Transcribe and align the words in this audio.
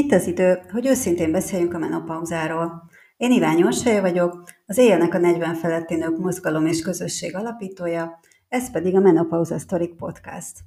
itt 0.00 0.12
az 0.12 0.26
idő, 0.26 0.60
hogy 0.72 0.86
őszintén 0.86 1.32
beszéljünk 1.32 1.74
a 1.74 1.78
menopauzáról. 1.78 2.82
Én 3.16 3.32
Iványi 3.32 3.64
Orsolya 3.64 4.00
vagyok, 4.00 4.42
az 4.66 4.78
Éjjelnek 4.78 5.14
a 5.14 5.18
40 5.18 5.54
feletti 5.54 5.94
nők 5.94 6.18
mozgalom 6.18 6.66
és 6.66 6.82
közösség 6.82 7.36
alapítója, 7.36 8.20
ez 8.48 8.70
pedig 8.70 8.96
a 8.96 9.00
Menopauza 9.00 9.58
Story 9.58 9.88
Podcast. 9.88 10.58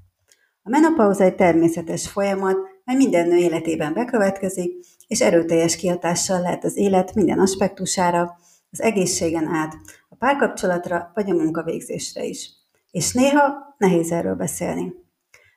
A 0.64 0.70
menopauza 0.70 1.24
egy 1.24 1.36
természetes 1.36 2.08
folyamat, 2.08 2.58
mely 2.84 2.96
minden 2.96 3.28
nő 3.28 3.36
életében 3.36 3.94
bekövetkezik, 3.94 4.86
és 5.08 5.22
erőteljes 5.22 5.76
kihatással 5.76 6.42
lehet 6.42 6.64
az 6.64 6.78
élet 6.78 7.14
minden 7.14 7.40
aspektusára, 7.40 8.36
az 8.72 8.82
egészségen 8.82 9.48
át, 9.48 9.74
a 10.10 10.16
párkapcsolatra 10.16 11.12
vagy 11.14 11.30
a 11.30 11.34
munkavégzésre 11.34 12.24
is. 12.24 12.50
És 12.92 13.14
néha 13.14 13.76
nehéz 13.78 14.12
erről 14.12 14.36
beszélni. 14.36 14.94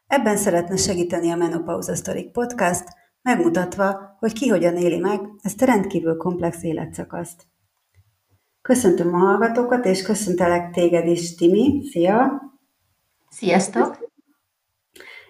Ebben 0.07 0.37
szeretne 0.37 0.77
segíteni 0.77 1.31
a 1.31 1.37
Menopauza 1.37 1.95
Story 1.95 2.25
Podcast, 2.25 2.85
megmutatva, 3.27 4.17
hogy 4.19 4.33
ki 4.33 4.49
hogyan 4.49 4.77
éli 4.77 4.99
meg 4.99 5.21
ezt 5.43 5.63
a 5.63 5.65
rendkívül 5.65 6.17
komplex 6.17 6.63
életszakaszt. 6.63 7.47
Köszöntöm 8.63 9.15
a 9.15 9.19
hallgatókat, 9.19 9.85
és 9.85 10.03
köszöntelek 10.03 10.73
téged 10.73 11.07
is, 11.07 11.35
Timi. 11.35 11.83
Szia! 11.91 12.43
Sziasztok! 13.31 14.11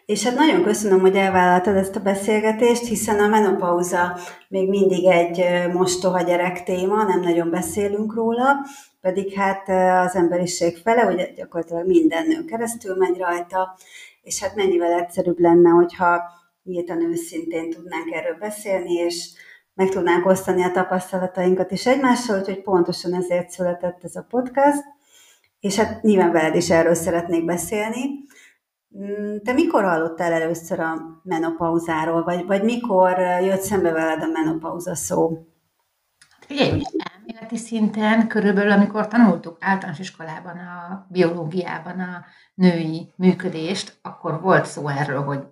És 0.07 0.25
hát 0.25 0.35
nagyon 0.35 0.63
köszönöm, 0.63 1.01
hogy 1.01 1.17
elvállaltad 1.17 1.77
ezt 1.77 1.97
a 1.97 2.01
beszélgetést, 2.01 2.87
hiszen 2.87 3.21
a 3.21 3.29
menopauza 3.29 4.19
még 4.49 4.69
mindig 4.69 5.05
egy 5.05 5.73
mostoha 5.73 6.23
gyerek 6.23 6.63
téma, 6.63 7.05
nem 7.05 7.21
nagyon 7.21 7.51
beszélünk 7.51 8.15
róla, 8.15 8.57
pedig 9.01 9.33
hát 9.33 9.69
az 10.07 10.15
emberiség 10.15 10.77
fele, 10.77 11.03
hogy 11.03 11.33
gyakorlatilag 11.37 11.87
minden 11.87 12.27
nő 12.27 12.45
keresztül 12.45 12.97
megy 12.97 13.19
rajta, 13.19 13.77
és 14.23 14.43
hát 14.43 14.55
mennyivel 14.55 14.93
egyszerűbb 14.93 15.39
lenne, 15.39 15.71
hogyha 15.71 16.23
nyíltan 16.67 17.03
őszintén 17.03 17.71
tudnánk 17.71 18.13
erről 18.13 18.39
beszélni, 18.39 18.93
és 18.93 19.31
meg 19.75 19.89
tudnánk 19.89 20.27
osztani 20.27 20.63
a 20.63 20.71
tapasztalatainkat 20.71 21.71
is 21.71 21.87
egymással, 21.87 22.39
úgyhogy 22.39 22.63
pontosan 22.63 23.15
ezért 23.15 23.51
született 23.51 24.05
ez 24.05 24.17
a 24.17 24.27
podcast, 24.29 24.83
és 25.61 25.77
hát 25.77 26.03
nyilván 26.03 26.33
veled 26.33 26.55
is 26.55 26.71
erről 26.71 26.95
szeretnék 26.95 27.45
beszélni. 27.45 28.25
Mm, 28.99 29.37
te 29.45 29.53
mikor 29.53 29.85
hallottál 29.85 30.33
először 30.33 30.81
a 30.81 31.21
menopauzáról, 31.23 32.25
vagy, 32.25 32.47
vagy 32.47 32.63
mikor 32.63 33.19
jött 33.19 33.61
szembe 33.61 33.93
veled 33.93 34.23
a 34.23 34.27
menopauza 34.27 34.95
szó? 34.95 35.47
Figyelj, 36.47 36.83
elméleti 37.15 37.57
szinten 37.57 38.29
körülbelül, 38.29 38.73
amikor 38.73 39.09
tanultuk 39.09 39.57
általános 39.61 39.99
iskolában, 39.99 40.57
a 40.57 41.07
biológiában 41.11 42.01
a 42.01 42.25
női 42.55 43.13
működést, 43.17 43.99
akkor 44.03 44.41
volt 44.41 44.67
szó 44.67 44.89
erről, 44.89 45.23
hogy 45.23 45.47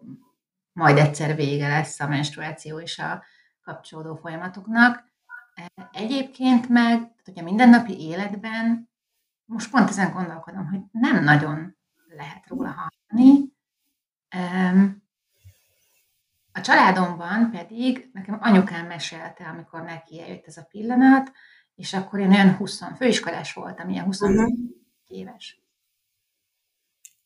majd 0.74 0.98
egyszer 0.98 1.36
vége 1.36 1.68
lesz 1.68 2.00
a 2.00 2.08
menstruáció 2.08 2.80
és 2.80 2.98
a 2.98 3.24
kapcsolódó 3.62 4.14
folyamatoknak. 4.14 5.12
Egyébként 5.92 6.68
meg, 6.68 7.12
hogy 7.24 7.38
a 7.38 7.42
mindennapi 7.42 8.00
életben 8.00 8.90
most 9.44 9.70
pont 9.70 9.88
ezen 9.88 10.12
gondolkodom, 10.12 10.66
hogy 10.66 10.80
nem 10.90 11.24
nagyon 11.24 11.76
lehet 12.08 12.46
róla 12.46 12.74
hallani. 12.76 13.52
A 16.52 16.60
családomban 16.60 17.50
pedig 17.50 18.10
nekem 18.12 18.38
anyukám 18.40 18.86
mesélte, 18.86 19.44
amikor 19.44 19.82
neki 19.82 20.20
eljött 20.20 20.46
ez 20.46 20.56
a 20.56 20.66
pillanat, 20.70 21.32
és 21.74 21.94
akkor 21.94 22.20
én 22.20 22.30
olyan 22.30 22.56
20, 22.56 22.82
főiskolás 22.96 23.52
voltam, 23.52 23.88
ilyen 23.88 24.04
20 24.04 24.20
uh-huh. 24.20 24.52
éves. 25.06 25.63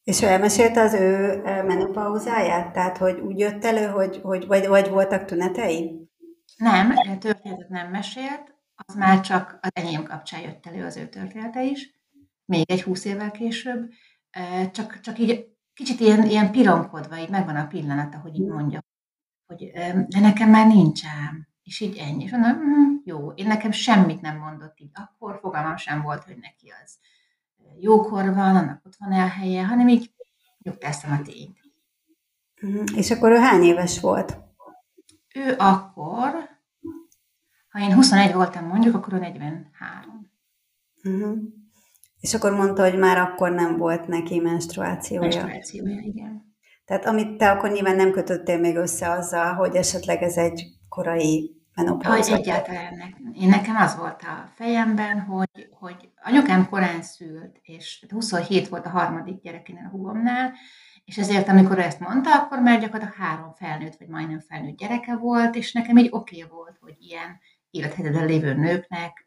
És 0.08 0.22
ő 0.22 0.26
elmesélte 0.26 0.80
az 0.80 0.92
ő 0.92 1.40
menopauzáját? 1.42 2.72
Tehát, 2.72 2.96
hogy 2.96 3.20
úgy 3.20 3.38
jött 3.38 3.64
elő, 3.64 3.86
hogy, 3.86 4.20
hogy 4.22 4.46
vagy, 4.46 4.66
vagy 4.66 4.88
voltak 4.88 5.24
tünetei? 5.24 6.08
Nem, 6.56 6.94
történetet 7.18 7.68
nem 7.68 7.90
mesélt, 7.90 8.54
az 8.74 8.94
már 8.94 9.20
csak 9.20 9.58
az 9.62 9.70
enyém 9.72 10.04
kapcsán 10.04 10.40
jött 10.40 10.66
elő 10.66 10.84
az 10.84 10.96
ő 10.96 11.08
története 11.08 11.64
is, 11.64 11.94
még 12.44 12.70
egy 12.70 12.82
húsz 12.82 13.04
évvel 13.04 13.30
később, 13.30 13.90
csak, 14.70 15.00
csak 15.00 15.18
így 15.18 15.46
kicsit 15.74 16.00
ilyen, 16.00 16.26
ilyen 16.26 16.50
pironkodva, 16.50 17.18
így 17.18 17.30
megvan 17.30 17.56
a 17.56 17.66
pillanata, 17.66 18.18
hogy 18.18 18.34
így 18.34 18.48
mondja, 18.48 18.80
hogy 19.46 19.70
de 20.06 20.20
nekem 20.20 20.50
már 20.50 20.66
nincs 20.66 21.00
ám, 21.04 21.48
és 21.62 21.80
így 21.80 21.96
ennyi. 21.96 22.24
És 22.24 22.30
mondom, 22.30 22.52
hm, 22.52 22.94
jó, 23.04 23.30
én 23.30 23.46
nekem 23.46 23.70
semmit 23.70 24.20
nem 24.20 24.38
mondott 24.38 24.80
így, 24.80 24.90
akkor 24.92 25.38
fogalmam 25.40 25.76
sem 25.76 26.02
volt, 26.02 26.24
hogy 26.24 26.36
neki 26.40 26.72
az 26.82 26.98
jókor 27.80 28.34
van, 28.34 28.56
annak 28.56 28.82
ott 28.86 28.96
van 28.98 29.12
elhelye, 29.12 29.64
hanem 29.64 29.88
így 29.88 30.12
nyugtáztam 30.62 31.12
a 31.12 31.22
tényt. 31.22 31.58
Mhm. 32.60 32.84
És 32.96 33.10
akkor 33.10 33.30
ő 33.30 33.36
hány 33.36 33.62
éves 33.62 34.00
volt? 34.00 34.38
Ő 35.34 35.54
akkor, 35.58 36.48
ha 37.68 37.80
én 37.80 37.94
21 37.94 38.32
voltam 38.32 38.66
mondjuk, 38.66 38.94
akkor 38.94 39.12
ő 39.12 39.18
43. 39.18 40.30
Uh-huh. 41.04 41.20
Mhm. 41.20 41.38
És 42.20 42.34
akkor 42.34 42.52
mondta, 42.52 42.82
hogy 42.82 42.98
már 42.98 43.18
akkor 43.18 43.50
nem 43.50 43.76
volt 43.76 44.06
neki 44.06 44.38
menstruációja. 44.40 45.20
Menstruációja, 45.20 46.00
igen. 46.00 46.56
Tehát 46.84 47.06
amit 47.06 47.36
te 47.36 47.50
akkor 47.50 47.70
nyilván 47.70 47.96
nem 47.96 48.10
kötöttél 48.10 48.58
még 48.58 48.76
össze 48.76 49.10
azzal, 49.10 49.54
hogy 49.54 49.74
esetleg 49.74 50.22
ez 50.22 50.36
egy 50.36 50.64
korai 50.88 51.57
menopauza. 51.78 52.30
Hogy 52.30 52.40
egyáltalán 52.40 53.16
én 53.40 53.48
nekem 53.48 53.76
az 53.76 53.96
volt 53.96 54.22
a 54.22 54.50
fejemben, 54.54 55.20
hogy, 55.20 55.68
hogy 55.70 56.10
anyukám 56.22 56.68
korán 56.68 57.02
szült, 57.02 57.60
és 57.62 58.06
27 58.08 58.68
volt 58.68 58.86
a 58.86 58.90
harmadik 58.90 59.42
gyerekénél 59.42 59.84
a 59.86 59.90
húgomnál, 59.90 60.52
és 61.04 61.18
ezért, 61.18 61.48
amikor 61.48 61.78
ezt 61.78 62.00
mondta, 62.00 62.34
akkor 62.34 62.58
már 62.58 62.80
gyakorlatilag 62.80 63.14
három 63.14 63.52
felnőtt, 63.52 63.96
vagy 63.98 64.08
majdnem 64.08 64.40
felnőtt 64.40 64.76
gyereke 64.76 65.16
volt, 65.16 65.54
és 65.54 65.72
nekem 65.72 65.96
így 65.96 66.08
oké 66.10 66.42
okay 66.42 66.50
volt, 66.56 66.78
hogy 66.80 66.96
ilyen 66.98 67.38
élethelyzetben 67.70 68.26
lévő 68.26 68.54
nőknek 68.54 69.26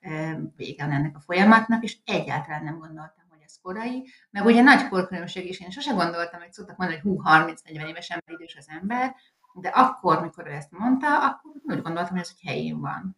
vége 0.55 0.83
ennek 0.83 1.15
a 1.15 1.19
folyamatnak, 1.19 1.83
és 1.83 1.97
egyáltalán 2.05 2.63
nem 2.63 2.77
gondoltam, 2.79 3.25
hogy 3.29 3.39
ez 3.45 3.55
korai, 3.61 4.09
meg 4.29 4.45
ugye 4.45 4.61
nagy 4.61 4.87
korkülönbség 4.87 5.49
is, 5.49 5.59
én 5.59 5.69
sose 5.69 5.91
gondoltam, 5.91 6.39
hogy 6.39 6.53
szoktak 6.53 6.77
mondani, 6.77 6.99
hogy 6.99 7.11
hú, 7.11 7.21
30-40 7.25 7.87
éves 7.87 8.09
ember 8.09 8.35
idős 8.39 8.55
az 8.55 8.67
ember, 8.69 9.15
de 9.53 9.69
akkor, 9.69 10.21
mikor 10.21 10.47
ő 10.47 10.51
ezt 10.51 10.71
mondta, 10.71 11.25
akkor 11.25 11.51
úgy 11.63 11.81
gondoltam, 11.81 12.09
hogy 12.09 12.19
ez 12.19 12.31
egy 12.35 12.47
helyén 12.47 12.79
van. 12.79 13.17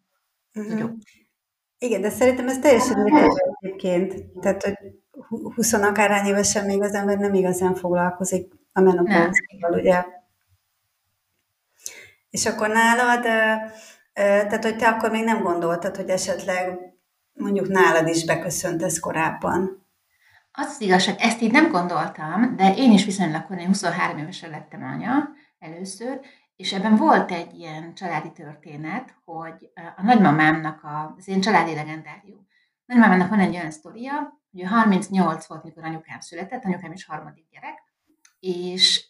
Uh-huh. 0.55 0.91
Igen, 1.77 2.01
de 2.01 2.09
szerintem 2.09 2.47
ez 2.47 2.59
teljesen 2.59 3.07
érdekes 3.07 3.33
egyébként. 3.59 4.25
Tehát, 4.39 4.63
hogy 4.63 4.77
20 5.55 5.73
akárhány 5.73 6.25
évesen 6.25 6.65
még 6.65 6.81
az 6.81 6.93
ember 6.93 7.17
nem 7.17 7.33
igazán 7.33 7.75
foglalkozik 7.75 8.53
a 8.73 8.81
menopauzával, 8.81 9.79
ugye? 9.79 10.05
És 12.29 12.45
akkor 12.45 12.67
nálad, 12.67 13.23
tehát, 14.13 14.63
hogy 14.63 14.77
te 14.77 14.87
akkor 14.87 15.11
még 15.11 15.23
nem 15.23 15.41
gondoltad, 15.41 15.95
hogy 15.95 16.09
esetleg 16.09 16.79
mondjuk 17.33 17.67
nálad 17.67 18.07
is 18.07 18.25
beköszönt 18.25 18.83
ez 18.83 18.99
korábban. 18.99 19.85
Az 20.51 20.67
az 20.67 20.81
igazság, 20.81 21.15
ezt 21.19 21.41
így 21.41 21.51
nem 21.51 21.71
gondoltam, 21.71 22.55
de 22.55 22.73
én 22.75 22.91
is 22.91 23.05
viszonylag 23.05 23.45
korai, 23.45 23.65
23 23.65 24.17
évesen 24.17 24.49
lettem 24.49 24.83
anya, 24.83 25.29
először, 25.63 26.19
és 26.55 26.73
ebben 26.73 26.95
volt 26.95 27.31
egy 27.31 27.53
ilyen 27.53 27.93
családi 27.93 28.31
történet, 28.31 29.15
hogy 29.25 29.71
a 29.95 30.01
nagymamámnak 30.03 30.83
a, 30.83 31.15
az 31.17 31.27
én 31.27 31.41
családi 31.41 31.73
legendárium. 31.73 32.47
Nagymamámnak 32.85 33.29
van 33.29 33.39
egy 33.39 33.55
olyan 33.55 33.71
sztoria, 33.71 34.41
hogy 34.51 34.63
38 34.63 35.45
volt, 35.45 35.63
mikor 35.63 35.83
anyukám 35.83 36.19
született, 36.19 36.63
anyukám 36.63 36.91
is 36.91 37.05
harmadik 37.05 37.45
gyerek, 37.51 37.83
és 38.39 39.07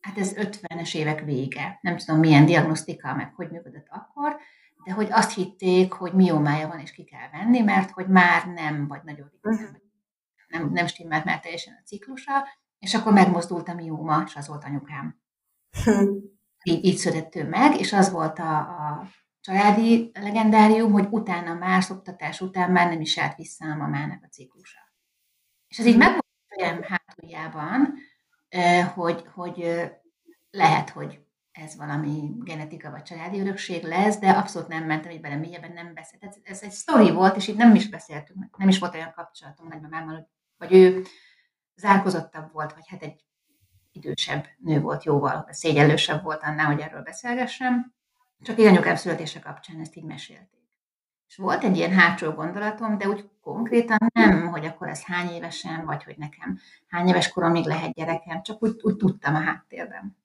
hát 0.00 0.18
ez 0.18 0.34
50-es 0.36 0.94
évek 0.94 1.20
vége. 1.20 1.78
Nem 1.80 1.96
tudom, 1.96 2.20
milyen 2.20 2.46
diagnosztika, 2.46 3.14
meg 3.14 3.34
hogy 3.34 3.50
működött 3.50 3.86
akkor, 3.90 4.36
de 4.84 4.92
hogy 4.92 5.08
azt 5.10 5.34
hitték, 5.34 5.92
hogy 5.92 6.12
miomája 6.12 6.68
van, 6.68 6.78
és 6.78 6.92
ki 6.92 7.04
kell 7.04 7.28
venni, 7.32 7.60
mert 7.60 7.90
hogy 7.90 8.08
már 8.08 8.46
nem, 8.46 8.86
vagy 8.88 9.00
nagyon 9.04 9.28
ritkán, 9.30 9.54
mhm. 9.54 9.76
nem, 10.48 10.72
nem 10.72 10.86
stimmelt 10.86 11.24
már 11.24 11.40
teljesen 11.40 11.78
a 11.80 11.86
ciklusa, 11.86 12.48
és 12.78 12.94
akkor 12.94 13.12
megmozdult 13.12 13.68
a 13.68 13.74
mióma, 13.74 14.22
és 14.26 14.36
az 14.36 14.48
volt 14.48 14.64
anyukám. 14.64 15.21
Így, 16.64 16.84
így 16.84 16.96
született 16.96 17.34
ő 17.34 17.48
meg, 17.48 17.78
és 17.78 17.92
az 17.92 18.10
volt 18.10 18.38
a, 18.38 18.58
a 18.58 19.06
családi 19.40 20.10
legendárium, 20.14 20.92
hogy 20.92 21.06
utána 21.10 21.54
már 21.54 21.82
szoktatás 21.82 22.40
után 22.40 22.70
már 22.70 22.88
nem 22.88 23.00
is 23.00 23.18
állt 23.18 23.36
vissza 23.36 23.64
a 23.64 23.76
mamának 23.76 24.22
a 24.24 24.28
ciklusa. 24.28 24.78
És 25.68 25.78
ez 25.78 25.86
így 25.86 25.96
meg 25.96 26.10
volt 26.10 26.24
a 26.48 26.54
fejem 26.54 26.82
hátuljában, 26.82 27.94
hogy, 28.94 29.26
hogy 29.34 29.90
lehet, 30.50 30.90
hogy 30.90 31.20
ez 31.52 31.76
valami 31.76 32.34
genetika 32.38 32.90
vagy 32.90 33.02
családi 33.02 33.40
örökség 33.40 33.82
lesz, 33.82 34.18
de 34.18 34.30
abszolút 34.30 34.68
nem 34.68 34.84
mentem 34.84 35.10
így 35.10 35.20
bele 35.20 35.36
mélyebben, 35.36 35.72
nem 35.72 35.94
beszélt. 35.94 36.24
Ez, 36.24 36.36
ez 36.42 36.62
egy 36.62 36.70
sztori 36.70 37.10
volt, 37.10 37.36
és 37.36 37.48
itt 37.48 37.56
nem 37.56 37.74
is 37.74 37.88
beszéltünk, 37.88 38.56
nem 38.56 38.68
is 38.68 38.78
volt 38.78 38.94
olyan 38.94 39.12
kapcsolatom 39.12 39.68
nagymamámmal, 39.68 40.30
vagy 40.56 40.72
ő 40.72 41.04
zárkozottabb 41.74 42.52
volt, 42.52 42.72
vagy 42.72 42.88
hát 42.88 43.02
egy 43.02 43.24
idősebb 43.92 44.46
nő 44.58 44.80
volt 44.80 45.04
jóval, 45.04 45.48
szégyellősebb 45.50 46.22
volt 46.22 46.42
annál, 46.42 46.66
hogy 46.66 46.80
erről 46.80 47.02
beszélgessem. 47.02 47.92
Csak 48.42 48.58
egy 48.58 48.64
anyukám 48.64 48.96
születése 48.96 49.40
kapcsán 49.40 49.80
ezt 49.80 49.96
így 49.96 50.04
mesélték. 50.04 50.60
És 51.28 51.36
volt 51.36 51.64
egy 51.64 51.76
ilyen 51.76 51.92
hátsó 51.92 52.30
gondolatom, 52.30 52.98
de 52.98 53.08
úgy 53.08 53.28
konkrétan 53.40 53.98
nem, 54.14 54.48
hogy 54.48 54.64
akkor 54.64 54.88
ez 54.88 55.04
hány 55.04 55.28
évesen, 55.28 55.84
vagy 55.84 56.04
hogy 56.04 56.14
nekem 56.18 56.58
hány 56.88 57.08
éves 57.08 57.28
koromig 57.28 57.64
lehet 57.64 57.92
gyerekem, 57.92 58.42
csak 58.42 58.62
úgy, 58.62 58.76
úgy 58.82 58.96
tudtam 58.96 59.34
a 59.34 59.38
háttérben. 59.40 60.16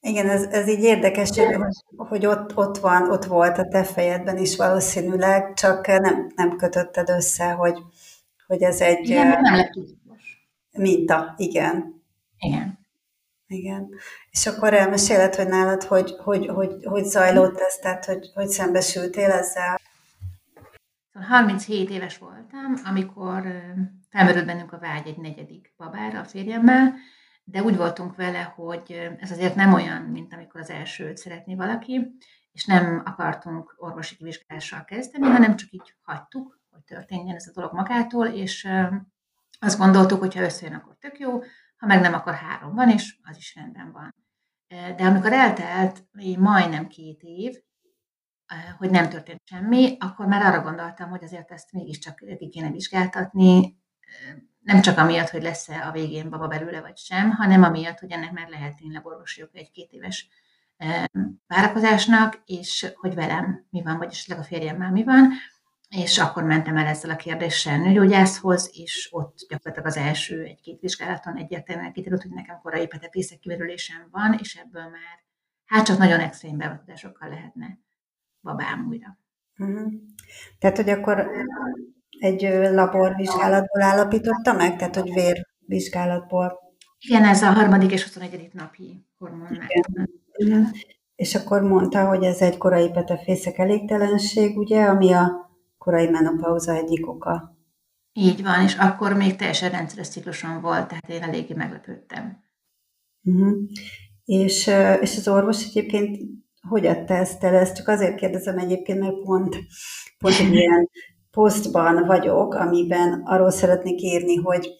Igen, 0.00 0.28
ez, 0.28 0.42
ez 0.42 0.68
így 0.68 0.82
érdekes, 0.82 1.30
hogy, 1.30 1.56
hogy 1.96 2.26
ott, 2.26 2.56
ott 2.56 2.78
van, 2.78 3.10
ott 3.10 3.24
volt 3.24 3.58
a 3.58 3.68
te 3.68 3.84
fejedben 3.84 4.38
is 4.38 4.56
valószínűleg, 4.56 5.54
csak 5.54 5.86
nem, 5.86 6.32
nem 6.34 6.56
kötötted 6.56 7.08
össze, 7.08 7.50
hogy, 7.50 7.78
hogy 8.46 8.62
ez 8.62 8.80
egy 8.80 9.08
Igen, 9.08 9.40
nem 9.40 9.54
lett 9.54 9.72
minta, 10.72 11.34
igen. 11.36 11.97
Igen. 12.38 12.78
Igen. 13.46 13.88
És 14.30 14.46
akkor 14.46 14.74
elmeséled, 14.74 15.34
hogy 15.34 15.48
nálad 15.48 15.82
hogy, 15.82 16.14
hogy, 16.22 16.46
hogy, 16.46 16.84
hogy 16.84 17.04
zajlott 17.04 17.58
ez, 17.58 17.74
tehát 17.74 18.04
hogy, 18.04 18.30
hogy 18.34 18.48
szembesültél 18.48 19.30
ezzel? 19.30 19.80
37 21.12 21.78
szóval 21.78 21.94
éves 21.94 22.18
voltam, 22.18 22.74
amikor 22.84 23.42
felmerült 24.10 24.46
bennünk 24.46 24.72
a 24.72 24.78
vágy 24.78 25.06
egy 25.06 25.18
negyedik 25.18 25.74
babára 25.76 26.20
a 26.20 26.24
férjemmel, 26.24 26.94
de 27.44 27.62
úgy 27.62 27.76
voltunk 27.76 28.16
vele, 28.16 28.42
hogy 28.42 29.10
ez 29.18 29.30
azért 29.30 29.54
nem 29.54 29.72
olyan, 29.72 30.02
mint 30.02 30.32
amikor 30.32 30.60
az 30.60 30.70
elsőt 30.70 31.16
szeretné 31.16 31.54
valaki, 31.54 32.16
és 32.52 32.64
nem 32.64 33.02
akartunk 33.04 33.74
orvosi 33.76 34.16
kivizsgálással 34.16 34.84
kezdeni, 34.84 35.26
hanem 35.26 35.56
csak 35.56 35.70
így 35.70 35.94
hagytuk, 36.02 36.60
hogy 36.70 36.82
történjen 36.82 37.36
ez 37.36 37.46
a 37.46 37.52
dolog 37.54 37.72
magától, 37.72 38.26
és 38.26 38.68
azt 39.58 39.78
gondoltuk, 39.78 40.18
hogy 40.18 40.34
ha 40.34 40.42
összejön, 40.42 40.74
akkor 40.74 40.96
tök 41.00 41.18
jó, 41.18 41.42
ha 41.78 41.86
meg 41.86 42.00
nem, 42.00 42.14
akkor 42.14 42.34
három 42.34 42.74
van, 42.74 42.90
és 42.90 43.18
az 43.22 43.36
is 43.36 43.54
rendben 43.54 43.92
van. 43.92 44.14
De 44.68 45.04
amikor 45.04 45.32
eltelt 45.32 46.04
majdnem 46.38 46.86
két 46.86 47.20
év, 47.22 47.54
hogy 48.78 48.90
nem 48.90 49.08
történt 49.08 49.40
semmi, 49.44 49.96
akkor 50.00 50.26
már 50.26 50.42
arra 50.42 50.62
gondoltam, 50.62 51.10
hogy 51.10 51.24
azért 51.24 51.50
ezt 51.50 51.72
mégiscsak 51.72 52.16
ki 52.38 52.48
kéne 52.48 52.70
vizsgáltatni, 52.70 53.76
nem 54.58 54.80
csak 54.80 54.98
amiatt, 54.98 55.28
hogy 55.28 55.42
lesz-e 55.42 55.86
a 55.86 55.92
végén 55.92 56.30
baba 56.30 56.46
belőle 56.46 56.80
vagy 56.80 56.96
sem, 56.96 57.30
hanem 57.30 57.62
amiatt, 57.62 57.98
hogy 57.98 58.10
ennek 58.10 58.32
már 58.32 58.48
lehet 58.48 58.76
tényleg 58.76 59.06
orvosi 59.06 59.48
egy-két 59.52 59.92
éves 59.92 60.28
várakozásnak, 61.46 62.42
és 62.44 62.92
hogy 62.94 63.14
velem 63.14 63.66
mi 63.70 63.82
van, 63.82 63.98
vagy 63.98 64.10
esetleg 64.10 64.38
a 64.38 64.44
férjemmel 64.44 64.90
mi 64.90 65.04
van, 65.04 65.32
és 65.88 66.18
akkor 66.18 66.42
mentem 66.42 66.76
el 66.76 66.86
ezzel 66.86 67.10
a 67.10 67.16
kérdéssel 67.16 67.78
nőgyógyászhoz, 67.78 68.70
és 68.72 69.08
ott 69.10 69.36
gyakorlatilag 69.48 69.88
az 69.88 69.96
első 69.96 70.42
egy-két 70.42 70.80
vizsgálaton 70.80 71.36
egyértelműen 71.36 71.92
kiderült, 71.92 72.22
hogy 72.22 72.30
nekem 72.30 72.60
korai 72.62 72.86
petefészek 72.86 73.38
kimerülésem 73.38 74.08
van, 74.10 74.38
és 74.40 74.54
ebből 74.54 74.82
már 74.82 75.26
hát 75.64 75.86
csak 75.86 75.98
nagyon 75.98 76.20
extrém 76.20 76.56
beavatkozásokkal 76.56 77.28
lehetne 77.28 77.78
babám 78.40 78.86
újra. 78.88 79.18
Uh-huh. 79.58 79.92
Tehát, 80.58 80.76
hogy 80.76 80.88
akkor 80.88 81.30
egy 82.18 82.42
laborvizsgálatból 82.72 83.82
állapította 83.82 84.52
meg, 84.52 84.76
tehát, 84.76 84.96
hogy 84.96 85.12
vérvizsgálatból. 85.12 86.58
Igen, 86.98 87.24
ez 87.24 87.42
a 87.42 87.50
harmadik 87.50 87.92
és 87.92 88.02
21. 88.02 88.50
napi 88.52 89.06
hormon. 89.18 89.58
Igen. 90.32 90.72
És 91.14 91.34
akkor 91.34 91.62
mondta, 91.62 92.06
hogy 92.06 92.24
ez 92.24 92.40
egy 92.40 92.56
korai 92.56 92.90
petefészek 92.90 93.58
elégtelenség, 93.58 94.58
ugye, 94.58 94.84
ami 94.84 95.12
a 95.12 95.47
korai 95.88 96.08
menopauza 96.08 96.72
egyik 96.74 97.08
oka. 97.08 97.56
Így 98.12 98.42
van, 98.42 98.62
és 98.62 98.74
akkor 98.74 99.12
még 99.12 99.36
teljesen 99.36 99.70
rendszeres 99.70 100.08
cikluson 100.08 100.60
volt, 100.60 100.88
tehát 100.88 101.08
én 101.08 101.22
eléggé 101.22 101.54
meglepődtem. 101.54 102.44
Uh-huh. 103.22 103.56
És, 104.24 104.70
és 105.00 105.16
az 105.16 105.28
orvos 105.28 105.64
egyébként 105.64 106.18
hogy 106.68 106.86
adta 106.86 107.14
ezt 107.14 107.44
el? 107.44 107.54
Ezt 107.54 107.76
csak 107.76 107.88
azért 107.88 108.16
kérdezem 108.16 108.58
egyébként, 108.58 108.98
mert 108.98 109.22
pont, 109.24 109.56
pont 110.18 110.34
egy 110.40 110.54
ilyen 110.54 110.90
posztban 111.30 112.06
vagyok, 112.06 112.54
amiben 112.54 113.22
arról 113.24 113.50
szeretnék 113.50 114.00
írni, 114.00 114.34
hogy, 114.34 114.70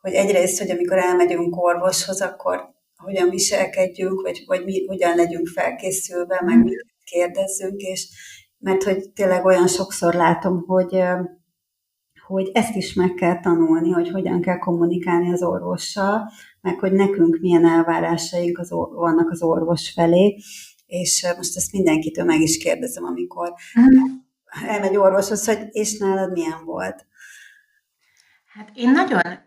hogy 0.00 0.12
egyrészt, 0.12 0.58
hogy 0.58 0.70
amikor 0.70 0.98
elmegyünk 0.98 1.56
orvoshoz, 1.56 2.20
akkor 2.20 2.74
hogyan 2.96 3.30
viselkedjünk, 3.30 4.20
vagy, 4.20 4.42
vagy 4.46 4.64
mi, 4.64 4.86
hogyan 4.86 5.16
legyünk 5.16 5.46
felkészülve, 5.46 6.42
meg 6.44 6.64
mit 6.64 6.86
kérdezzünk, 7.04 7.80
és, 7.80 8.08
mert 8.58 8.82
hogy 8.82 9.10
tényleg 9.10 9.44
olyan 9.44 9.66
sokszor 9.66 10.14
látom, 10.14 10.64
hogy, 10.66 11.02
hogy 12.26 12.50
ezt 12.52 12.74
is 12.74 12.94
meg 12.94 13.14
kell 13.14 13.40
tanulni, 13.40 13.90
hogy 13.90 14.10
hogyan 14.10 14.40
kell 14.40 14.58
kommunikálni 14.58 15.32
az 15.32 15.42
orvossal, 15.42 16.30
meg 16.60 16.78
hogy 16.78 16.92
nekünk 16.92 17.38
milyen 17.40 17.66
elvárásaink 17.66 18.58
az, 18.58 18.70
vannak 18.94 19.30
az 19.30 19.42
orvos 19.42 19.90
felé, 19.90 20.36
és 20.86 21.26
most 21.36 21.56
ezt 21.56 21.72
mindenkitől 21.72 22.24
meg 22.24 22.40
is 22.40 22.58
kérdezem, 22.58 23.04
amikor 23.04 23.52
elmegy 24.66 24.96
orvoshoz, 24.96 25.46
hogy 25.46 25.68
és 25.70 25.98
nálad 25.98 26.32
milyen 26.32 26.64
volt? 26.64 27.06
Hát 28.46 28.70
én 28.74 28.90
nagyon 28.90 29.38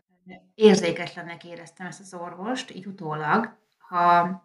érzéketlennek 0.56 1.44
éreztem 1.46 1.88
ezt 1.88 2.00
az 2.00 2.13
orvost, 2.13 2.75
így 2.75 2.86
utólag. 2.86 3.58
Ha 3.88 4.42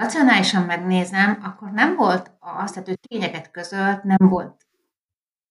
racionálisan 0.00 0.62
megnézem, 0.62 1.38
akkor 1.42 1.70
nem 1.70 1.96
volt 1.96 2.30
az, 2.38 2.70
tehát 2.70 2.88
ő 2.88 2.94
tényeket 2.94 3.50
közölt, 3.50 4.02
nem 4.02 4.28
volt 4.28 4.66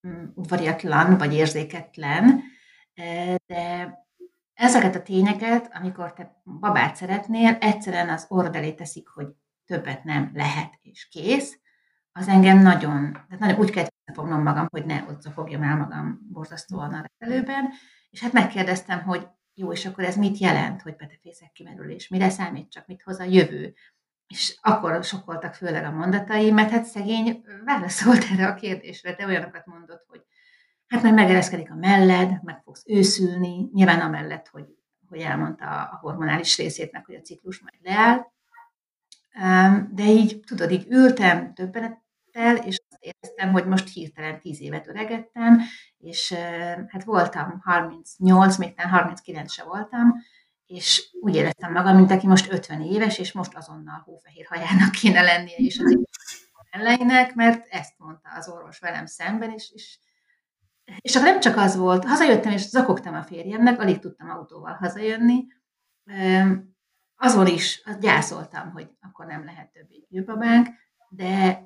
mm, 0.07 0.25
udvariatlan 0.33 1.17
vagy 1.17 1.33
érzéketlen, 1.33 2.43
e, 2.93 3.35
de 3.45 3.93
ezeket 4.53 4.95
a 4.95 5.01
tényeket, 5.01 5.69
amikor 5.73 6.13
te 6.13 6.41
babát 6.59 6.95
szeretnél, 6.95 7.57
egyszerűen 7.59 8.09
az 8.09 8.25
orrod 8.29 8.55
elé 8.55 8.71
teszik, 8.71 9.07
hogy 9.07 9.27
többet 9.65 10.03
nem 10.03 10.31
lehet, 10.33 10.79
és 10.81 11.07
kész, 11.07 11.59
az 12.11 12.27
engem 12.27 12.61
nagyon, 12.61 13.11
tehát 13.11 13.39
nagyon 13.39 13.59
úgy 13.59 13.71
kellett 13.71 13.93
fognom 14.13 14.41
magam, 14.43 14.67
hogy 14.69 14.85
ne 14.85 15.03
ott 15.09 15.31
fogjam 15.33 15.63
el 15.63 15.77
magam 15.77 16.19
borzasztóan 16.31 16.93
a 16.93 17.01
repelőben, 17.01 17.69
és 18.09 18.21
hát 18.21 18.33
megkérdeztem, 18.33 19.01
hogy 19.01 19.27
jó, 19.53 19.71
és 19.71 19.85
akkor 19.85 20.03
ez 20.03 20.15
mit 20.15 20.37
jelent, 20.37 20.81
hogy 20.81 20.95
petefészek 20.95 21.51
kimerülés, 21.51 22.07
mire 22.07 22.29
számít 22.29 22.71
csak, 22.71 22.87
mit 22.87 23.01
hoz 23.01 23.19
a 23.19 23.23
jövő, 23.23 23.73
és 24.29 24.57
akkor 24.61 25.03
sokkoltak 25.03 25.53
főleg 25.53 25.83
a 25.83 25.91
mondatai, 25.91 26.51
mert 26.51 26.69
hát 26.71 26.85
szegény 26.85 27.43
válaszolt 27.65 28.25
erre 28.31 28.47
a 28.47 28.55
kérdésre, 28.55 29.15
de 29.15 29.25
olyanokat 29.25 29.65
mondott, 29.65 30.05
hogy 30.07 30.21
hát 30.87 31.01
majd 31.01 31.13
megereszkedik 31.13 31.71
a 31.71 31.75
melled, 31.75 32.43
meg 32.43 32.61
fogsz 32.63 32.83
őszülni, 32.87 33.69
nyilván 33.73 33.99
amellett, 33.99 34.47
hogy, 34.47 34.65
hogy 35.09 35.19
elmondta 35.19 35.65
a 35.65 35.97
hormonális 36.01 36.57
részét, 36.57 36.91
meg 36.91 37.05
hogy 37.05 37.15
a 37.15 37.21
ciklus 37.21 37.61
majd 37.61 37.75
leáll. 37.83 38.25
De 39.91 40.03
így, 40.03 40.39
tudod, 40.45 40.71
így 40.71 40.85
ültem 40.89 41.53
többenettel, 41.53 42.55
és 42.55 42.77
azt 42.89 43.03
éreztem, 43.03 43.51
hogy 43.51 43.65
most 43.65 43.93
hirtelen 43.93 44.39
tíz 44.39 44.61
évet 44.61 44.87
öregettem, 44.87 45.61
és 45.97 46.33
hát 46.87 47.03
voltam 47.03 47.59
38, 47.63 48.57
még 48.57 48.73
39 48.81 49.51
se 49.51 49.63
voltam, 49.63 50.13
és 50.69 51.09
úgy 51.21 51.35
éreztem 51.35 51.71
magam, 51.71 51.95
mint 51.95 52.11
aki 52.11 52.27
most 52.27 52.51
50 52.51 52.81
éves, 52.81 53.17
és 53.17 53.31
most 53.31 53.55
azonnal 53.55 54.01
hófehér 54.05 54.45
hajának 54.45 54.91
kéne 54.91 55.21
lennie, 55.21 55.55
és 55.55 55.79
az 55.79 55.97
elejének, 56.69 57.35
mert 57.35 57.67
ezt 57.69 57.93
mondta 57.97 58.29
az 58.37 58.49
orvos 58.49 58.79
velem 58.79 59.05
szemben, 59.05 59.51
és, 59.51 59.71
és, 59.73 59.99
és 60.99 61.15
akkor 61.15 61.27
nem 61.27 61.39
csak 61.39 61.57
az 61.57 61.75
volt, 61.75 62.05
hazajöttem, 62.05 62.51
és 62.51 62.61
zakogtam 62.61 63.15
a 63.15 63.23
férjemnek, 63.23 63.79
alig 63.79 63.99
tudtam 63.99 64.29
autóval 64.29 64.73
hazajönni, 64.73 65.45
azon 67.15 67.47
is 67.47 67.83
gyászoltam, 67.99 68.71
hogy 68.71 68.89
akkor 69.01 69.25
nem 69.25 69.45
lehet 69.45 69.71
többé 69.71 70.05
gyűrbabánk, 70.09 70.67
de 71.09 71.61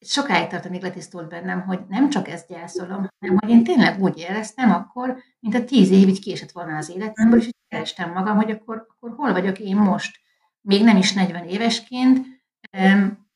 sokáig 0.00 0.48
tart, 0.48 0.66
amíg 0.66 0.82
letisztult 0.82 1.28
bennem, 1.28 1.62
hogy 1.62 1.80
nem 1.88 2.10
csak 2.10 2.28
ezt 2.28 2.48
gyászolom, 2.48 3.06
hanem 3.18 3.36
hogy 3.38 3.50
én 3.50 3.64
tényleg 3.64 4.02
úgy 4.02 4.18
éreztem 4.18 4.70
akkor, 4.70 5.16
mint 5.40 5.54
a 5.54 5.64
tíz 5.64 5.90
év 5.90 6.08
így 6.08 6.20
késett 6.20 6.50
volna 6.50 6.76
az 6.76 6.90
életemből, 6.90 7.38
és 7.38 7.54
kerestem 7.76 8.12
magam, 8.12 8.36
hogy 8.36 8.50
akkor, 8.50 8.86
akkor 8.96 9.14
hol 9.16 9.32
vagyok 9.32 9.58
én 9.58 9.76
most, 9.76 10.18
még 10.60 10.84
nem 10.84 10.96
is 10.96 11.12
40 11.12 11.48
évesként, 11.48 12.26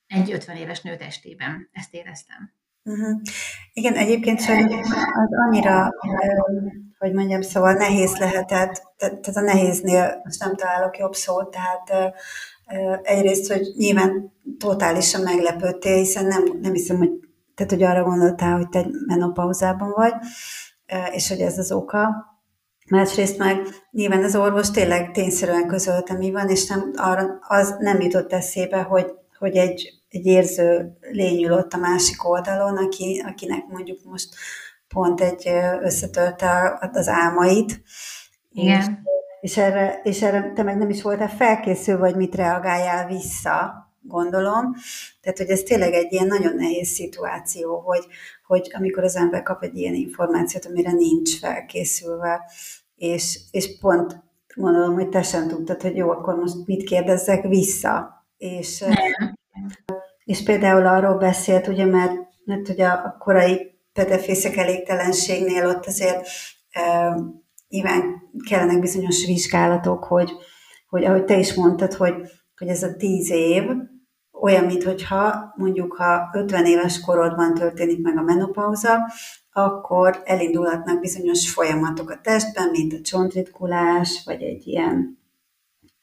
egy 0.06 0.32
50 0.32 0.56
éves 0.56 0.80
nő 0.80 0.96
testében. 0.96 1.68
Ezt 1.72 1.94
éreztem. 1.94 2.52
Uh-huh. 2.84 3.20
Igen, 3.72 3.94
egyébként 3.94 4.40
sajnos 4.40 4.86
az 4.92 5.28
annyira, 5.48 5.90
hogy 6.98 7.12
mondjam, 7.12 7.40
szóval 7.40 7.72
nehéz 7.72 8.16
lehetett, 8.16 8.82
tehát 8.96 9.26
a 9.26 9.40
nehéznél 9.40 10.20
most 10.24 10.40
nem 10.40 10.56
találok 10.56 10.98
jobb 10.98 11.14
szót, 11.14 11.50
tehát 11.50 12.14
egyrészt, 13.02 13.52
hogy 13.52 13.72
nyilván 13.76 14.32
totálisan 14.58 15.22
meglepődtél, 15.22 15.96
hiszen 15.96 16.26
nem, 16.26 16.42
nem 16.60 16.72
hiszem, 16.72 16.96
hogy, 16.96 17.10
tehát, 17.54 17.72
hogy 17.72 17.82
arra 17.82 18.04
gondoltál, 18.04 18.56
hogy 18.56 18.68
te 18.68 18.86
menopauzában 19.06 19.90
vagy, 19.90 20.14
és 21.12 21.28
hogy 21.28 21.40
ez 21.40 21.58
az 21.58 21.72
oka. 21.72 22.29
Másrészt 22.90 23.38
meg 23.38 23.66
nyilván 23.90 24.24
az 24.24 24.36
orvos 24.36 24.70
tényleg 24.70 25.10
tényszerűen 25.10 25.66
közölte, 25.66 26.14
mi 26.14 26.30
van, 26.30 26.48
és 26.48 26.66
nem, 26.66 26.92
arra, 26.96 27.38
az 27.40 27.76
nem 27.78 28.00
jutott 28.00 28.32
eszébe, 28.32 28.82
hogy, 28.82 29.06
hogy 29.38 29.56
egy, 29.56 29.92
egy 30.08 30.26
érző 30.26 30.96
lény 31.00 31.44
ül 31.44 31.52
ott 31.52 31.72
a 31.72 31.78
másik 31.78 32.28
oldalon, 32.28 32.76
aki, 32.76 33.22
akinek 33.26 33.66
mondjuk 33.66 33.98
most 34.04 34.28
pont 34.88 35.20
egy 35.20 35.48
összetörte 35.80 36.78
az 36.92 37.08
álmait. 37.08 37.82
Igen. 38.52 38.80
És, 38.80 38.86
és, 39.40 39.56
erre, 39.56 40.00
és 40.02 40.22
erre 40.22 40.52
te 40.54 40.62
meg 40.62 40.76
nem 40.76 40.90
is 40.90 41.02
voltál 41.02 41.28
felkészülve, 41.28 42.00
vagy 42.00 42.16
mit 42.16 42.34
reagáljál 42.34 43.06
vissza, 43.06 43.88
gondolom. 44.02 44.74
Tehát, 45.20 45.38
hogy 45.38 45.48
ez 45.48 45.60
tényleg 45.60 45.92
egy 45.92 46.12
ilyen 46.12 46.26
nagyon 46.26 46.54
nehéz 46.54 46.88
szituáció, 46.88 47.78
hogy, 47.78 48.06
hogy 48.50 48.70
amikor 48.72 49.04
az 49.04 49.16
ember 49.16 49.42
kap 49.42 49.62
egy 49.62 49.76
ilyen 49.76 49.94
információt, 49.94 50.64
amire 50.64 50.92
nincs 50.92 51.38
felkészülve, 51.38 52.50
és, 52.96 53.40
és 53.50 53.78
pont 53.78 54.22
gondolom, 54.54 54.94
hogy 54.94 55.08
te 55.08 55.22
sem 55.22 55.48
tudtad, 55.48 55.82
hogy 55.82 55.96
jó, 55.96 56.10
akkor 56.10 56.34
most 56.34 56.66
mit 56.66 56.82
kérdezzek 56.82 57.42
vissza. 57.42 58.24
És, 58.36 58.84
és 60.24 60.42
például 60.42 60.86
arról 60.86 61.14
beszélt, 61.14 61.66
ugye, 61.66 61.84
mert, 61.84 62.12
mert 62.44 62.68
ugye 62.68 62.86
a 62.86 63.16
korai 63.18 63.78
pedefészek 63.92 64.56
elégtelenségnél 64.56 65.66
ott 65.66 65.86
azért 65.86 66.26
e, 66.70 67.14
nyilván 67.68 68.02
kellenek 68.48 68.80
bizonyos 68.80 69.26
vizsgálatok, 69.26 70.04
hogy, 70.04 70.32
hogy 70.88 71.04
ahogy 71.04 71.24
te 71.24 71.38
is 71.38 71.54
mondtad, 71.54 71.92
hogy, 71.92 72.14
hogy 72.56 72.68
ez 72.68 72.82
a 72.82 72.96
tíz 72.96 73.30
év, 73.30 73.62
olyan, 74.40 74.64
mintha 74.64 75.52
mondjuk 75.56 75.96
ha 75.96 76.30
50 76.32 76.66
éves 76.66 77.00
korodban 77.00 77.54
történik 77.54 78.02
meg 78.02 78.18
a 78.18 78.22
menopauza, 78.22 79.12
akkor 79.52 80.22
elindulhatnak 80.24 81.00
bizonyos 81.00 81.52
folyamatok 81.52 82.10
a 82.10 82.20
testben, 82.22 82.68
mint 82.70 82.92
a 82.92 83.00
csontritkulás, 83.02 84.22
vagy 84.24 84.42
egy 84.42 84.66
ilyen 84.66 85.18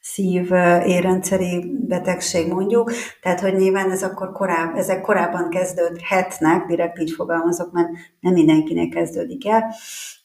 szív 0.00 0.52
érrendszeri 0.84 1.74
betegség 1.86 2.52
mondjuk, 2.52 2.92
tehát 3.22 3.40
hogy 3.40 3.54
nyilván 3.54 3.90
ez 3.90 4.02
akkor 4.02 4.32
koráb, 4.32 4.76
ezek 4.76 5.00
korábban 5.00 5.50
kezdődhetnek, 5.50 6.66
direkt 6.66 6.98
így 6.98 7.10
fogalmazok, 7.10 7.72
mert 7.72 7.88
nem 8.20 8.32
mindenkinek 8.32 8.88
kezdődik 8.88 9.46
el, 9.46 9.74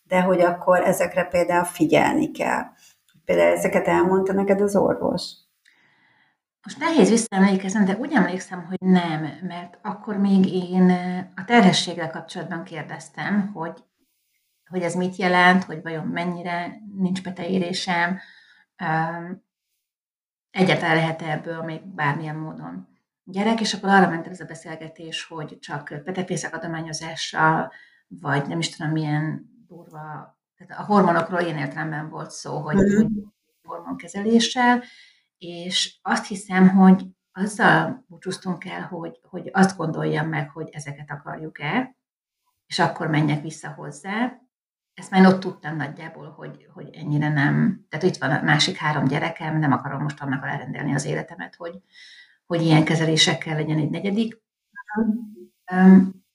de 0.08 0.22
hogy 0.22 0.41
akkor 0.41 0.82
ezekre 0.82 1.24
például 1.24 1.63
figyelni 1.63 2.32
kell. 2.32 2.62
Például 3.25 3.55
ezeket 3.58 3.88
elmondta 3.88 4.34
neked 4.34 4.62
az 4.62 4.75
orvos? 4.75 5.42
Most 6.63 6.79
nehéz 6.79 7.10
visszaemlékezni, 7.10 7.84
de 7.84 7.98
úgy 7.98 8.13
emlékszem, 8.13 8.65
hogy 8.65 8.77
nem, 8.79 9.39
mert 9.41 9.77
akkor 9.82 10.17
még 10.17 10.53
én 10.53 10.89
a 11.36 11.46
terhességgel 11.46 12.10
kapcsolatban 12.10 12.63
kérdeztem, 12.63 13.51
hogy, 13.53 13.84
hogy 14.70 14.82
ez 14.82 14.96
mit 14.96 15.15
jelent, 15.15 15.63
hogy 15.63 15.82
vajon 15.82 16.08
mennyire 16.08 16.82
nincs 16.96 17.24
beteérésem, 17.24 18.20
egyáltalán 20.51 20.96
lehet 20.96 21.22
ebből 21.22 21.63
még 21.63 21.86
bármilyen 21.86 22.36
módon 22.36 22.88
gyerek, 23.24 23.60
és 23.60 23.74
akkor 23.74 23.89
arra 23.89 24.10
ment 24.10 24.27
ez 24.27 24.39
a 24.39 24.46
beszélgetés, 24.46 25.24
hogy 25.24 25.60
csak 25.60 26.01
petefészek 26.03 26.55
adományozással, 26.55 27.72
vagy 28.08 28.48
nem 28.48 28.60
is 28.60 28.70
tudom 28.70 28.91
milyen 28.91 29.50
durva, 29.67 30.38
tehát 30.58 30.82
a 30.82 30.86
hormonokról 30.86 31.39
ilyen 31.39 31.58
értelemben 31.58 32.10
volt 32.10 32.32
szó, 32.32 32.58
hogy, 32.58 32.75
mm-hmm. 32.75 32.96
hogy 32.96 33.08
hormonkezeléssel, 33.63 34.84
és 35.43 36.00
azt 36.01 36.27
hiszem, 36.27 36.69
hogy 36.69 37.05
azzal 37.31 38.05
búcsúztunk 38.07 38.65
el, 38.65 38.81
hogy, 38.81 39.19
hogy 39.29 39.50
azt 39.53 39.77
gondoljam 39.77 40.27
meg, 40.27 40.50
hogy 40.50 40.69
ezeket 40.71 41.12
akarjuk-e, 41.12 41.95
és 42.65 42.79
akkor 42.79 43.07
menjek 43.07 43.41
vissza 43.41 43.69
hozzá. 43.69 44.41
Ezt 44.93 45.12
már 45.12 45.25
ott 45.25 45.39
tudtam 45.39 45.75
nagyjából, 45.75 46.31
hogy, 46.31 46.67
hogy 46.73 46.89
ennyire 46.95 47.29
nem. 47.29 47.85
Tehát 47.89 48.05
itt 48.05 48.17
van 48.17 48.31
a 48.31 48.41
másik 48.41 48.75
három 48.75 49.05
gyerekem, 49.05 49.59
nem 49.59 49.71
akarom 49.71 50.01
most 50.01 50.21
annak 50.21 50.45
elrendelni 50.45 50.93
az 50.93 51.05
életemet, 51.05 51.55
hogy, 51.55 51.81
hogy 52.45 52.62
ilyen 52.62 52.83
kezelésekkel 52.83 53.55
legyen 53.55 53.77
egy 53.77 53.89
negyedik. 53.89 54.41
Um, 55.71 56.25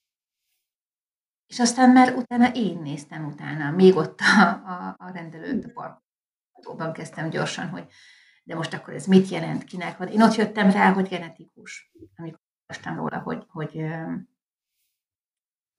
és 1.47 1.59
aztán 1.59 1.89
már 1.89 2.15
utána 2.15 2.51
én 2.53 2.77
néztem 2.77 3.25
utána, 3.25 3.71
még 3.71 3.95
ott 3.95 4.19
a, 4.19 4.49
a, 4.49 4.95
a 4.97 5.11
rendelőt 5.11 5.65
a 5.65 6.03
parkban 6.63 6.93
kezdtem 6.93 7.29
gyorsan, 7.29 7.69
hogy 7.69 7.87
de 8.49 8.55
most 8.55 8.73
akkor 8.73 8.93
ez 8.93 9.05
mit 9.05 9.27
jelent, 9.27 9.63
kinek 9.63 9.97
van. 9.97 10.07
Én 10.07 10.21
ott 10.21 10.35
jöttem 10.35 10.71
rá, 10.71 10.93
hogy 10.93 11.07
genetikus, 11.07 11.91
amikor 12.15 12.39
olvastam 12.67 12.95
róla, 12.95 13.19
hogy, 13.19 13.45
hogy, 13.47 13.85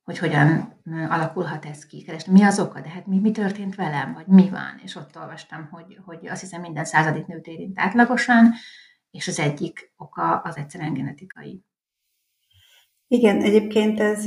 hogy 0.02 0.18
hogyan 0.18 0.80
alakulhat 1.08 1.64
ez 1.64 1.86
ki. 1.86 2.02
Kerestem, 2.02 2.32
mi 2.32 2.42
az 2.42 2.58
oka, 2.60 2.80
de 2.80 2.88
hát 2.88 3.06
mi, 3.06 3.18
mi 3.18 3.30
történt 3.30 3.74
velem, 3.74 4.12
vagy 4.12 4.26
mi 4.26 4.50
van. 4.50 4.80
És 4.82 4.94
ott 4.94 5.16
olvastam, 5.16 5.68
hogy, 5.70 5.98
hogy 6.04 6.26
azt 6.26 6.40
hiszem 6.40 6.60
minden 6.60 6.84
századik 6.84 7.26
nőt 7.26 7.46
érint 7.46 7.78
átlagosan, 7.78 8.52
és 9.10 9.28
az 9.28 9.38
egyik 9.38 9.92
oka 9.96 10.38
az 10.38 10.56
egyszerűen 10.56 10.92
genetikai. 10.92 11.64
Igen, 13.06 13.42
egyébként 13.42 14.00
ez, 14.00 14.22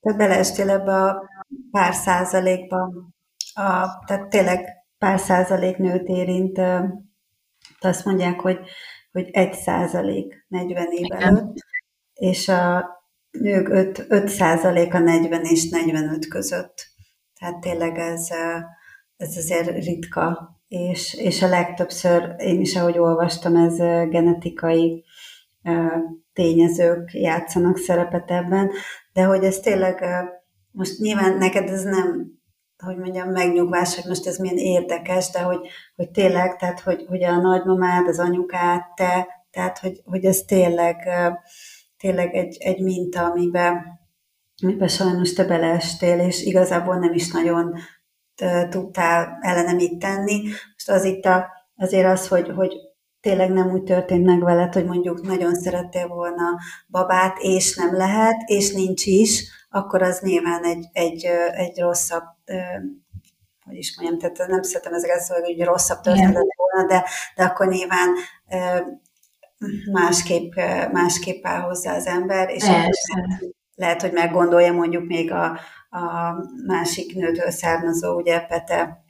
te 0.00 0.12
beleestél 0.16 0.70
ebbe 0.70 0.94
a 0.94 1.28
pár 1.70 1.94
százalékba, 1.94 2.82
a, 3.54 4.04
tehát 4.06 4.28
tényleg 4.28 4.68
pár 4.98 5.18
százalék 5.18 5.76
nőt 5.76 6.08
érint 6.08 6.58
azt 7.80 8.04
mondják, 8.04 8.40
hogy, 8.40 8.58
hogy 9.12 9.28
1 9.32 9.52
százalék 9.52 10.44
40 10.48 10.86
év 10.90 11.06
előtt, 11.10 11.56
és 12.14 12.48
a 12.48 12.90
nők 13.30 13.68
5, 13.68 14.06
5 14.08 14.28
százalék 14.28 14.94
a 14.94 14.98
40 14.98 15.44
és 15.44 15.68
45 15.68 16.28
között. 16.28 16.86
Tehát 17.38 17.60
tényleg 17.60 17.98
ez, 17.98 18.28
ez 19.16 19.36
azért 19.36 19.84
ritka, 19.84 20.56
és, 20.68 21.14
és 21.14 21.42
a 21.42 21.48
legtöbbször, 21.48 22.34
én 22.38 22.60
is 22.60 22.76
ahogy 22.76 22.98
olvastam, 22.98 23.56
ez 23.56 23.76
genetikai 24.08 25.04
tényezők 26.32 27.12
játszanak 27.12 27.76
szerepet 27.76 28.30
ebben, 28.30 28.70
de 29.12 29.22
hogy 29.22 29.44
ez 29.44 29.58
tényleg, 29.58 30.04
most 30.70 30.98
nyilván 30.98 31.38
neked 31.38 31.68
ez 31.68 31.82
nem 31.82 32.40
hogy 32.84 32.96
mondjam, 32.96 33.30
megnyugvás, 33.30 33.94
hogy 33.94 34.04
most 34.08 34.26
ez 34.26 34.36
milyen 34.36 34.56
érdekes, 34.56 35.30
de 35.30 35.40
hogy, 35.40 35.68
hogy 35.96 36.10
tényleg, 36.10 36.56
tehát 36.56 36.80
hogy, 36.80 37.04
hogy 37.08 37.22
a 37.22 37.36
nagymamád, 37.36 38.08
az 38.08 38.18
anyukád, 38.18 38.82
te, 38.94 39.26
tehát 39.50 39.78
hogy, 39.78 40.00
hogy 40.04 40.24
ez 40.24 40.38
tényleg, 40.38 41.08
tényleg 41.96 42.34
egy, 42.34 42.56
egy 42.60 42.82
minta, 42.82 43.24
amiben, 43.24 44.00
amiben 44.62 44.88
sajnos 44.88 45.32
te 45.32 45.44
beleestél, 45.44 46.18
és 46.18 46.42
igazából 46.42 46.96
nem 46.96 47.12
is 47.12 47.30
nagyon 47.30 47.74
tudtál 48.68 49.38
ellene 49.40 49.72
mit 49.72 49.98
tenni. 49.98 50.42
Most 50.72 50.88
az 50.88 51.04
itt 51.04 51.24
a, 51.24 51.46
azért 51.76 52.06
az, 52.06 52.28
hogy, 52.28 52.50
hogy 52.54 52.72
tényleg 53.20 53.50
nem 53.50 53.70
úgy 53.70 53.82
történt 53.82 54.24
meg 54.24 54.42
veled, 54.42 54.72
hogy 54.72 54.84
mondjuk 54.84 55.26
nagyon 55.26 55.54
szerettél 55.54 56.08
volna 56.08 56.58
babát, 56.88 57.38
és 57.38 57.76
nem 57.76 57.96
lehet, 57.96 58.42
és 58.46 58.72
nincs 58.72 59.06
is, 59.06 59.50
akkor 59.70 60.02
az 60.02 60.20
nyilván 60.20 60.64
egy, 60.64 60.88
egy, 60.92 61.24
egy 61.52 61.80
rosszabb, 61.80 62.22
hogy 63.64 63.76
is 63.76 63.96
mondjam, 63.96 64.18
tehát 64.18 64.50
nem 64.50 64.62
szeretem 64.62 64.94
ezeket 64.94 65.20
szóval, 65.20 65.42
hogy 65.42 65.62
rosszabb 65.62 66.00
történet 66.00 66.46
volna, 66.56 66.88
de, 66.88 67.04
de 67.34 67.44
akkor 67.44 67.66
nyilván 67.66 68.08
másképp, 69.92 70.54
másképp 70.92 71.46
áll 71.46 71.60
hozzá 71.60 71.96
az 71.96 72.06
ember, 72.06 72.48
és 72.48 72.64
lehet, 73.74 74.00
hogy 74.00 74.12
meggondolja 74.12 74.72
mondjuk 74.72 75.06
még 75.06 75.32
a, 75.32 75.44
a 75.90 76.34
másik 76.66 77.14
nőtől 77.14 77.50
származó, 77.50 78.16
ugye 78.16 78.40
Pete 78.40 79.04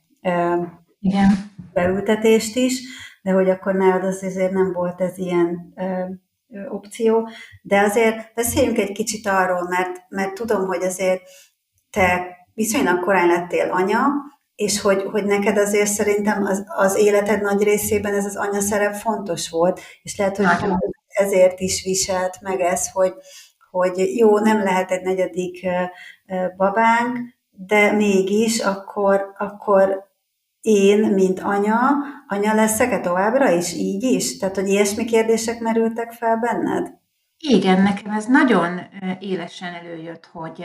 Igen. 1.00 1.50
beültetést 1.72 2.56
is, 2.56 2.80
de 3.22 3.30
hogy 3.30 3.50
akkor 3.50 3.74
nálad 3.74 4.04
az 4.04 4.22
azért 4.22 4.52
nem 4.52 4.72
volt 4.72 5.00
ez 5.00 5.18
ilyen 5.18 5.74
opció, 6.68 7.28
de 7.62 7.80
azért 7.80 8.34
beszéljünk 8.34 8.78
egy 8.78 8.92
kicsit 8.92 9.26
arról, 9.26 9.68
mert, 9.68 10.04
mert 10.08 10.34
tudom, 10.34 10.66
hogy 10.66 10.82
azért 10.82 11.22
te 11.90 12.36
viszonylag 12.54 13.00
korán 13.00 13.26
lettél 13.26 13.70
anya, 13.70 14.06
és 14.54 14.80
hogy, 14.80 15.02
hogy 15.02 15.24
neked 15.24 15.56
azért 15.58 15.90
szerintem 15.90 16.44
az, 16.44 16.64
az 16.66 16.96
életed 16.96 17.42
nagy 17.42 17.62
részében 17.62 18.14
ez 18.14 18.24
az 18.24 18.36
anya 18.36 18.60
szerep 18.60 18.94
fontos 18.94 19.50
volt, 19.50 19.80
és 20.02 20.16
lehet, 20.16 20.36
hogy 20.36 20.46
Nagyon. 20.46 20.78
ezért 21.06 21.60
is 21.60 21.82
viselt 21.82 22.40
meg 22.40 22.60
ez, 22.60 22.90
hogy, 22.90 23.14
hogy 23.70 24.16
jó, 24.16 24.38
nem 24.38 24.62
lehet 24.62 24.90
egy 24.90 25.02
negyedik 25.02 25.66
babánk, 26.56 27.18
de 27.50 27.92
mégis 27.92 28.60
akkor, 28.60 29.34
akkor 29.38 30.10
én, 30.60 31.00
mint 31.00 31.40
anya, 31.40 31.78
anya 32.26 32.54
leszek-e 32.54 33.00
továbbra 33.00 33.50
is 33.50 33.74
így 33.74 34.02
is? 34.02 34.38
Tehát, 34.38 34.54
hogy 34.54 34.68
ilyesmi 34.68 35.04
kérdések 35.04 35.60
merültek 35.60 36.12
fel 36.12 36.36
benned? 36.36 37.00
Igen, 37.38 37.82
nekem 37.82 38.10
ez 38.10 38.26
nagyon 38.26 38.80
élesen 39.20 39.74
előjött, 39.74 40.28
hogy 40.32 40.64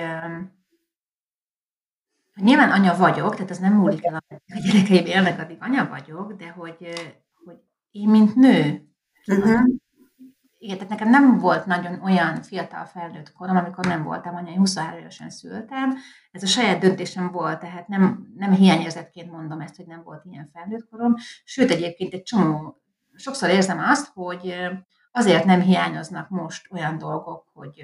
nyilván 2.42 2.72
anya 2.72 2.96
vagyok, 2.98 3.36
tehát 3.36 3.52
ez 3.52 3.60
nem 3.60 3.74
múlik 3.74 4.06
el, 4.06 4.24
a 4.28 4.60
gyerekeim 4.66 5.06
élnek, 5.06 5.40
addig 5.40 5.58
anya 5.60 5.88
vagyok, 5.88 6.34
de 6.34 6.50
hogy, 6.50 6.76
hogy 7.46 7.58
én, 7.92 8.10
mint 8.10 8.36
nő, 8.36 8.88
uh-huh 9.28 9.62
igen, 10.60 10.76
tehát 10.78 10.90
nekem 10.90 11.10
nem 11.10 11.38
volt 11.38 11.66
nagyon 11.66 12.02
olyan 12.04 12.42
fiatal 12.42 12.86
felnőtt 12.86 13.34
korom, 13.34 13.58
amikor 13.58 13.86
nem 13.86 14.04
voltam 14.04 14.36
anya, 14.36 14.52
én 14.52 14.58
23 14.58 15.00
évesen 15.00 15.30
szültem. 15.30 15.94
Ez 16.32 16.44
a 16.44 16.48
saját 16.48 16.80
döntésem 16.80 17.32
volt, 17.32 17.60
tehát 17.60 17.88
nem, 17.88 18.28
nem 18.36 18.52
hiányérzetként 18.52 19.32
mondom 19.32 19.62
ezt, 19.62 19.76
hogy 19.76 19.86
nem 19.86 20.04
volt 20.04 20.26
ilyen 20.26 20.50
felnőtt 20.54 20.90
korom. 20.90 21.16
Sőt, 21.44 21.72
egyébként 21.72 22.14
egy 22.14 22.24
csomó, 22.24 22.82
sokszor 23.16 23.50
érzem 23.50 23.80
azt, 23.80 24.12
hogy 24.14 24.56
azért 25.12 25.46
nem 25.46 25.62
hiányoznak 25.62 26.30
most 26.30 26.72
olyan 26.72 26.98
dolgok, 26.98 27.48
hogy 27.54 27.84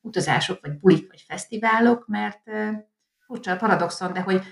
utazások, 0.00 0.58
vagy 0.62 0.78
bulik, 0.78 1.08
vagy 1.08 1.24
fesztiválok, 1.28 2.06
mert 2.06 2.42
furcsa 3.30 3.52
a 3.52 3.56
paradoxon, 3.56 4.12
de 4.12 4.20
hogy 4.20 4.42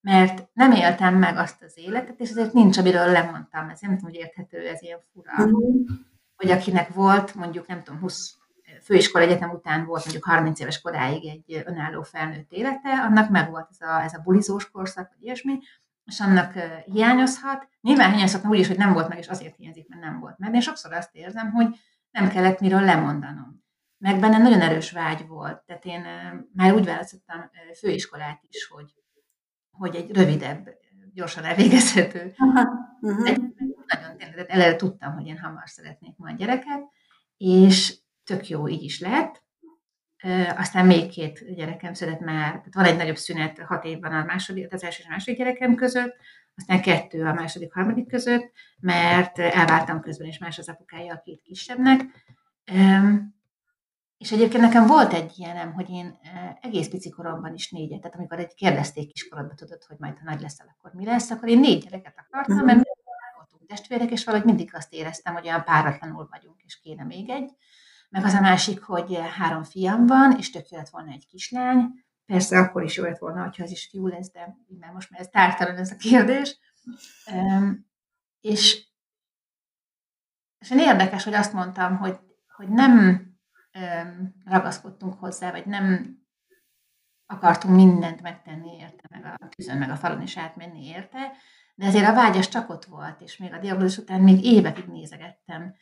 mert 0.00 0.48
nem 0.52 0.72
éltem 0.72 1.14
meg 1.14 1.36
azt 1.36 1.62
az 1.62 1.72
életet, 1.76 2.20
és 2.20 2.30
ezért 2.30 2.52
nincs, 2.52 2.78
amiről 2.78 3.10
lemondtam. 3.10 3.68
Ez 3.68 3.80
nem 3.80 3.96
tudom, 3.96 4.10
hogy 4.10 4.20
érthető, 4.20 4.68
ez 4.68 4.82
ilyen 4.82 5.00
fura. 5.12 5.46
Mm 5.46 6.06
hogy 6.38 6.50
akinek 6.50 6.88
volt 6.94 7.34
mondjuk, 7.34 7.66
nem 7.66 7.82
tudom, 7.82 8.00
20 8.00 8.36
főiskola 8.82 9.24
egyetem 9.24 9.50
után 9.50 9.84
volt 9.84 10.04
mondjuk 10.04 10.24
30 10.24 10.60
éves 10.60 10.80
koráig 10.80 11.26
egy 11.26 11.62
önálló 11.66 12.02
felnőtt 12.02 12.52
élete, 12.52 12.90
annak 12.90 13.30
meg 13.30 13.50
volt 13.50 13.68
ez 13.70 13.88
a, 13.88 14.02
ez 14.02 14.14
a 14.14 14.20
bulizós 14.24 14.70
korszak, 14.70 15.08
vagy 15.08 15.22
ilyesmi, 15.24 15.58
és 16.04 16.20
annak 16.20 16.52
hiányozhat. 16.84 17.68
Nyilván 17.80 18.10
hiányozhat 18.10 18.46
úgy 18.46 18.58
is, 18.58 18.66
hogy 18.66 18.76
nem 18.76 18.92
volt 18.92 19.08
meg, 19.08 19.18
és 19.18 19.28
azért 19.28 19.56
hiányzik, 19.56 19.88
mert 19.88 20.02
nem 20.02 20.20
volt 20.20 20.38
meg. 20.38 20.54
Én 20.54 20.60
sokszor 20.60 20.92
azt 20.92 21.14
érzem, 21.14 21.50
hogy 21.50 21.66
nem 22.10 22.28
kellett 22.28 22.60
miről 22.60 22.80
lemondanom. 22.80 23.64
Meg 23.98 24.20
benne 24.20 24.38
nagyon 24.38 24.60
erős 24.60 24.90
vágy 24.90 25.26
volt. 25.26 25.62
Tehát 25.66 25.84
én 25.84 26.06
már 26.52 26.72
úgy 26.72 26.84
választottam 26.84 27.50
főiskolát 27.78 28.40
is, 28.48 28.66
hogy, 28.66 28.94
hogy 29.70 29.94
egy 29.94 30.10
rövidebb, 30.10 30.68
gyorsan 31.12 31.44
elvégezhető. 31.44 32.34
Uh-huh. 32.38 33.36
nagyon 33.86 34.16
tényleg, 34.16 34.44
eleve 34.48 34.76
tudtam, 34.76 35.14
hogy 35.14 35.26
én 35.26 35.38
hamar 35.38 35.68
szeretnék 35.68 36.16
majd 36.16 36.36
gyereket, 36.36 36.82
és 37.36 37.98
tök 38.24 38.48
jó, 38.48 38.68
így 38.68 38.82
is 38.82 39.00
lett. 39.00 39.46
Aztán 40.56 40.86
még 40.86 41.10
két 41.10 41.54
gyerekem 41.54 41.94
született 41.94 42.20
már, 42.20 42.48
tehát 42.48 42.74
van 42.74 42.84
egy 42.84 42.96
nagyobb 42.96 43.16
szünet, 43.16 43.58
hat 43.58 43.84
évben 43.84 44.12
a 44.12 44.24
második, 44.24 44.72
az 44.72 44.84
első 44.84 45.00
és 45.00 45.06
a 45.06 45.10
második 45.10 45.38
gyerekem 45.38 45.74
között, 45.74 46.16
aztán 46.54 46.82
kettő 46.82 47.24
a 47.24 47.32
második, 47.32 47.72
harmadik 47.72 48.08
között, 48.08 48.50
mert 48.80 49.38
elváltam 49.38 50.00
közben, 50.00 50.26
és 50.26 50.38
más 50.38 50.58
az 50.58 50.68
apukája 50.68 51.14
a 51.14 51.20
két 51.24 51.42
kisebbnek. 51.42 52.00
És 54.18 54.32
egyébként 54.32 54.62
nekem 54.62 54.86
volt 54.86 55.12
egy 55.12 55.32
ilyenem, 55.36 55.72
hogy 55.72 55.90
én 55.90 56.18
egész 56.60 56.88
pici 56.88 57.10
koromban 57.10 57.54
is 57.54 57.70
négyet, 57.70 58.00
tehát 58.00 58.16
amikor 58.16 58.38
egy 58.38 58.54
kérdezték 58.54 59.12
kiskorodba, 59.12 59.54
tudod, 59.54 59.84
hogy 59.84 59.96
majd 59.98 60.18
ha 60.18 60.24
nagy 60.24 60.40
leszel, 60.40 60.76
akkor 60.78 60.92
mi 60.92 61.04
lesz, 61.04 61.30
akkor 61.30 61.48
én 61.48 61.58
négy 61.60 61.82
gyereket 61.82 62.14
akartam, 62.18 62.56
mhm. 62.56 62.64
mert 62.64 62.82
voltunk 63.36 63.66
testvérek, 63.66 64.10
és 64.10 64.24
valahogy 64.24 64.46
mindig 64.46 64.74
azt 64.74 64.92
éreztem, 64.92 65.34
hogy 65.34 65.46
olyan 65.46 65.64
páratlanul 65.64 66.28
vagyunk, 66.30 66.62
és 66.64 66.80
kéne 66.80 67.04
még 67.04 67.28
egy. 67.28 67.50
Meg 68.08 68.24
az 68.24 68.32
a 68.32 68.40
másik, 68.40 68.82
hogy 68.82 69.18
három 69.36 69.62
fiam 69.62 70.06
van, 70.06 70.36
és 70.38 70.50
tök 70.50 70.68
lett 70.68 70.88
volna 70.88 71.12
egy 71.12 71.26
kislány. 71.26 72.04
Persze 72.26 72.58
akkor 72.58 72.82
is 72.82 72.96
jó 72.96 73.04
lett 73.04 73.18
volna, 73.18 73.42
ha 73.42 73.62
ez 73.62 73.70
is 73.70 73.88
fiú 73.90 74.06
lesz, 74.06 74.30
de 74.30 74.56
mert 74.78 74.92
most 74.92 75.10
már 75.10 75.20
ez 75.20 75.28
tártalan 75.28 75.76
ez 75.76 75.90
a 75.90 75.96
kérdés. 75.96 76.58
És, 78.40 78.86
és 80.58 80.70
én 80.70 80.78
érdekes, 80.78 81.24
hogy 81.24 81.34
azt 81.34 81.52
mondtam, 81.52 81.96
hogy, 81.96 82.18
hogy 82.56 82.68
nem 82.68 83.26
ragaszkodtunk 84.44 85.14
hozzá, 85.14 85.50
vagy 85.50 85.66
nem 85.66 86.16
akartunk 87.26 87.74
mindent 87.74 88.22
megtenni 88.22 88.76
érte, 88.76 89.08
meg 89.10 89.24
a 89.24 89.48
küzön, 89.56 89.78
meg 89.78 89.90
a 89.90 89.96
falon 89.96 90.22
is 90.22 90.36
átmenni 90.36 90.86
érte, 90.86 91.32
de 91.74 91.86
azért 91.86 92.08
a 92.08 92.14
vágyas 92.14 92.48
csak 92.48 92.70
ott 92.70 92.84
volt, 92.84 93.20
és 93.20 93.36
még 93.36 93.52
a 93.52 93.58
diagnózis 93.58 93.98
után 93.98 94.20
még 94.20 94.44
évekig 94.44 94.84
nézegettem 94.84 95.74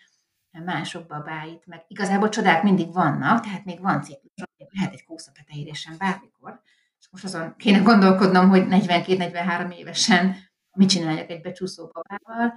mások 0.64 1.06
babáit, 1.06 1.66
meg 1.66 1.84
igazából 1.88 2.28
csodák 2.28 2.62
mindig 2.62 2.92
vannak, 2.92 3.40
tehát 3.40 3.64
még 3.64 3.80
van 3.80 4.02
ciklus, 4.02 4.48
lehet 4.70 4.92
egy 4.92 5.04
kószapetehírésen 5.04 5.94
bármikor, 5.98 6.60
és 6.98 7.08
most 7.10 7.24
azon 7.24 7.56
kéne 7.56 7.78
gondolkodnom, 7.78 8.48
hogy 8.48 8.66
42-43 8.68 9.74
évesen 9.74 10.36
mit 10.72 10.88
csináljak 10.88 11.30
egy 11.30 11.40
becsúszó 11.40 11.90
babával. 11.92 12.54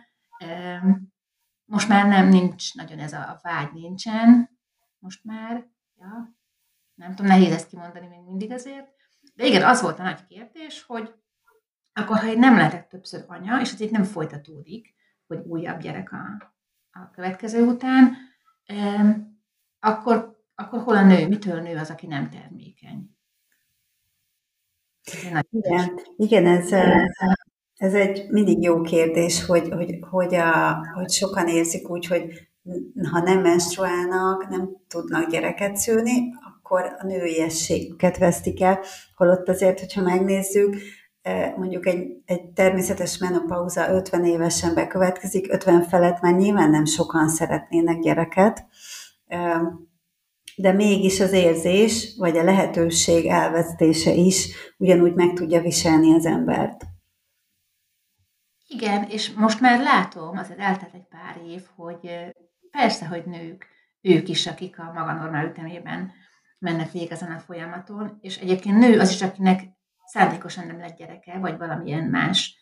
Most 1.66 1.88
már 1.88 2.08
nem, 2.08 2.28
nincs 2.28 2.76
nagyon 2.76 3.00
ez 3.00 3.14
a 3.14 3.40
vágy, 3.42 3.74
nincsen, 3.74 4.59
most 5.00 5.24
már, 5.24 5.68
ja, 5.96 6.38
nem 6.96 7.16
tudom, 7.16 7.32
nehéz 7.32 7.52
ezt 7.52 7.70
kimondani 7.70 8.08
még 8.08 8.24
mindig 8.26 8.52
azért, 8.52 8.88
de 9.36 9.46
igen, 9.46 9.64
az 9.64 9.82
volt 9.82 10.00
a 10.00 10.04
nagy 10.04 10.26
kérdés, 10.26 10.84
hogy 10.84 11.14
akkor, 11.94 12.18
ha 12.18 12.28
én 12.28 12.40
nem 12.40 12.56
lehetek 12.56 12.88
többször 12.88 13.24
anya, 13.28 13.60
és 13.62 13.72
ez 13.72 13.80
itt 13.80 13.92
nem 13.92 14.04
folytatódik, 14.04 14.94
hogy 15.28 15.40
újabb 15.46 15.80
gyerek 15.80 16.12
a, 16.12 16.54
a 16.92 17.10
következő 17.10 17.66
után, 17.66 18.16
akkor, 19.80 20.44
akkor 20.56 20.82
hol 20.82 20.96
a 20.96 21.06
nő, 21.06 21.28
mitől 21.28 21.62
nő 21.62 21.78
az, 21.78 21.90
aki 21.90 22.08
nem 22.08 22.30
termékeny? 22.30 23.18
Igen, 25.50 26.00
igen 26.18 26.46
ez, 26.46 26.72
ez 27.74 27.94
egy 27.94 28.30
mindig 28.30 28.64
jó 28.64 28.82
kérdés, 28.82 29.46
hogy, 29.46 29.70
hogy, 29.70 29.98
hogy, 30.10 30.36
a, 30.36 30.76
hogy 30.94 31.10
sokan 31.10 31.48
érzik 31.48 31.90
úgy, 31.90 32.06
hogy 32.06 32.49
ha 33.12 33.20
nem 33.20 33.42
menstruálnak, 33.42 34.50
nem 34.50 34.70
tudnak 34.88 35.30
gyereket 35.30 35.78
szülni, 35.78 36.34
akkor 36.58 36.96
a 37.00 37.06
nőiességüket 37.06 38.18
vesztik 38.18 38.62
el, 38.62 38.80
holott 39.16 39.50
azért, 39.50 39.80
hogyha 39.80 40.02
megnézzük, 40.02 40.76
mondjuk 41.56 41.88
egy, 41.88 42.22
egy 42.26 42.46
természetes 42.46 43.18
menopauza 43.18 43.90
50 43.90 44.26
évesen 44.26 44.74
bekövetkezik, 44.74 45.52
50 45.54 45.82
felett 45.84 46.22
már 46.22 46.34
nyilván 46.34 46.70
nem 46.70 46.86
sokan 46.86 47.30
szeretnének 47.30 48.00
gyereket, 48.00 48.66
de 50.56 50.72
mégis 50.72 51.20
az 51.20 51.32
érzés, 51.32 52.16
vagy 52.18 52.38
a 52.38 52.44
lehetőség 52.44 53.26
elvesztése 53.26 54.14
is 54.14 54.56
ugyanúgy 54.78 55.14
meg 55.14 55.34
tudja 55.34 55.62
viselni 55.62 56.14
az 56.14 56.26
embert. 56.26 56.86
Igen, 58.68 59.04
és 59.10 59.32
most 59.34 59.60
már 59.60 59.80
látom, 59.80 60.38
azért 60.38 60.60
eltelt 60.60 60.94
egy 60.94 61.08
pár 61.08 61.42
év, 61.48 61.62
hogy 61.76 62.10
persze, 62.72 63.08
hogy 63.08 63.26
nők, 63.26 63.68
ők 64.02 64.30
is, 64.30 64.48
akik 64.48 64.80
a 64.80 64.92
maga 64.94 65.14
normál 65.14 65.46
ütemében 65.46 66.12
mennek 66.60 66.92
végig 66.92 67.12
ezen 67.12 67.32
a 67.32 67.40
folyamaton, 67.40 68.18
és 68.22 68.38
egyébként 68.38 68.78
nő 68.78 69.00
az 69.00 69.12
is, 69.12 69.22
akinek 69.22 69.64
szándékosan 70.06 70.68
nem 70.68 70.80
lett 70.80 70.98
gyereke, 70.98 71.38
vagy 71.38 71.58
valamilyen 71.58 72.04
más 72.04 72.58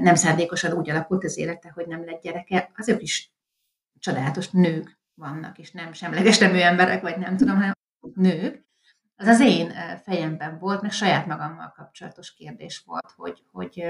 nem 0.00 0.14
szándékosan 0.14 0.72
úgy 0.72 0.90
alakult 0.90 1.24
az 1.24 1.36
élete, 1.36 1.70
hogy 1.74 1.86
nem 1.86 2.04
lett 2.04 2.22
gyereke, 2.22 2.70
azok 2.76 3.02
is 3.02 3.32
csodálatos 3.98 4.50
nők 4.50 4.98
vannak, 5.14 5.58
és 5.58 5.70
nem 5.70 5.92
semleges 5.92 6.38
nemű 6.38 6.58
emberek, 6.58 7.02
vagy 7.02 7.18
nem 7.18 7.36
tudom, 7.36 7.54
hanem 7.56 7.72
nők. 8.14 8.64
Az 9.16 9.26
az 9.26 9.40
én 9.40 9.72
fejemben 10.02 10.58
volt, 10.58 10.82
meg 10.82 10.92
saját 10.92 11.26
magammal 11.26 11.72
kapcsolatos 11.76 12.34
kérdés 12.34 12.82
volt, 12.86 13.12
hogy, 13.16 13.42
hogy 13.52 13.80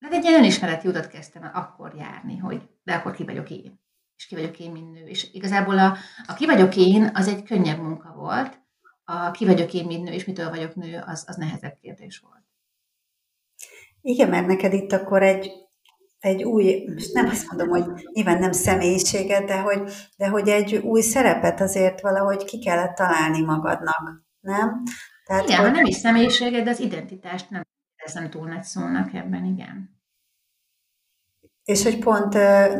hát 0.00 0.12
egy 0.12 0.24
ilyen 0.24 0.38
önismereti 0.38 0.88
utat 0.88 1.08
kezdtem 1.08 1.50
akkor 1.54 1.94
járni, 1.94 2.36
hogy 2.36 2.68
de 2.82 2.94
akkor 2.94 3.14
ki 3.14 3.24
vagyok 3.24 3.50
én, 3.50 3.80
és 4.16 4.26
ki 4.26 4.34
vagyok 4.34 4.58
én, 4.58 4.70
mint 4.70 4.92
nő. 4.92 5.06
És 5.06 5.32
igazából 5.32 5.78
a, 5.78 5.96
a 6.26 6.34
ki 6.34 6.46
vagyok 6.46 6.76
én, 6.76 7.10
az 7.14 7.28
egy 7.28 7.42
könnyebb 7.42 7.78
munka 7.78 8.12
volt, 8.12 8.60
a 9.04 9.30
ki 9.30 9.44
vagyok 9.44 9.74
én, 9.74 9.86
mint 9.86 10.04
nő, 10.04 10.12
és 10.12 10.24
mitől 10.24 10.48
vagyok 10.48 10.74
nő, 10.74 11.02
az, 11.06 11.24
az 11.26 11.36
nehezebb 11.36 11.78
kérdés 11.80 12.18
volt. 12.18 12.42
Igen, 14.00 14.28
mert 14.28 14.46
neked 14.46 14.72
itt 14.72 14.92
akkor 14.92 15.22
egy, 15.22 15.52
egy 16.18 16.42
új, 16.42 16.84
most 16.94 17.12
nem 17.12 17.26
azt 17.26 17.46
mondom, 17.50 17.68
hogy 17.68 18.08
nyilván 18.12 18.38
nem 18.38 18.52
személyiséget, 18.52 19.44
de 19.44 19.60
hogy, 19.60 19.92
de 20.16 20.28
hogy 20.28 20.48
egy 20.48 20.76
új 20.76 21.00
szerepet 21.00 21.60
azért 21.60 22.00
valahogy 22.00 22.44
ki 22.44 22.58
kellett 22.58 22.94
találni 22.94 23.40
magadnak, 23.40 24.24
nem? 24.40 24.82
Tehát, 25.24 25.48
igen, 25.48 25.60
hogy... 25.60 25.70
nem 25.70 25.84
is 25.84 25.96
személyiséget, 25.96 26.64
de 26.64 26.70
az 26.70 26.80
identitást 26.80 27.50
nem 27.50 27.62
érzem 27.96 28.30
túl 28.30 28.48
nagy 28.48 28.62
szónak 28.62 29.14
ebben, 29.14 29.44
igen. 29.44 30.01
És 31.64 31.82
hogy 31.82 31.98
pont 31.98 32.32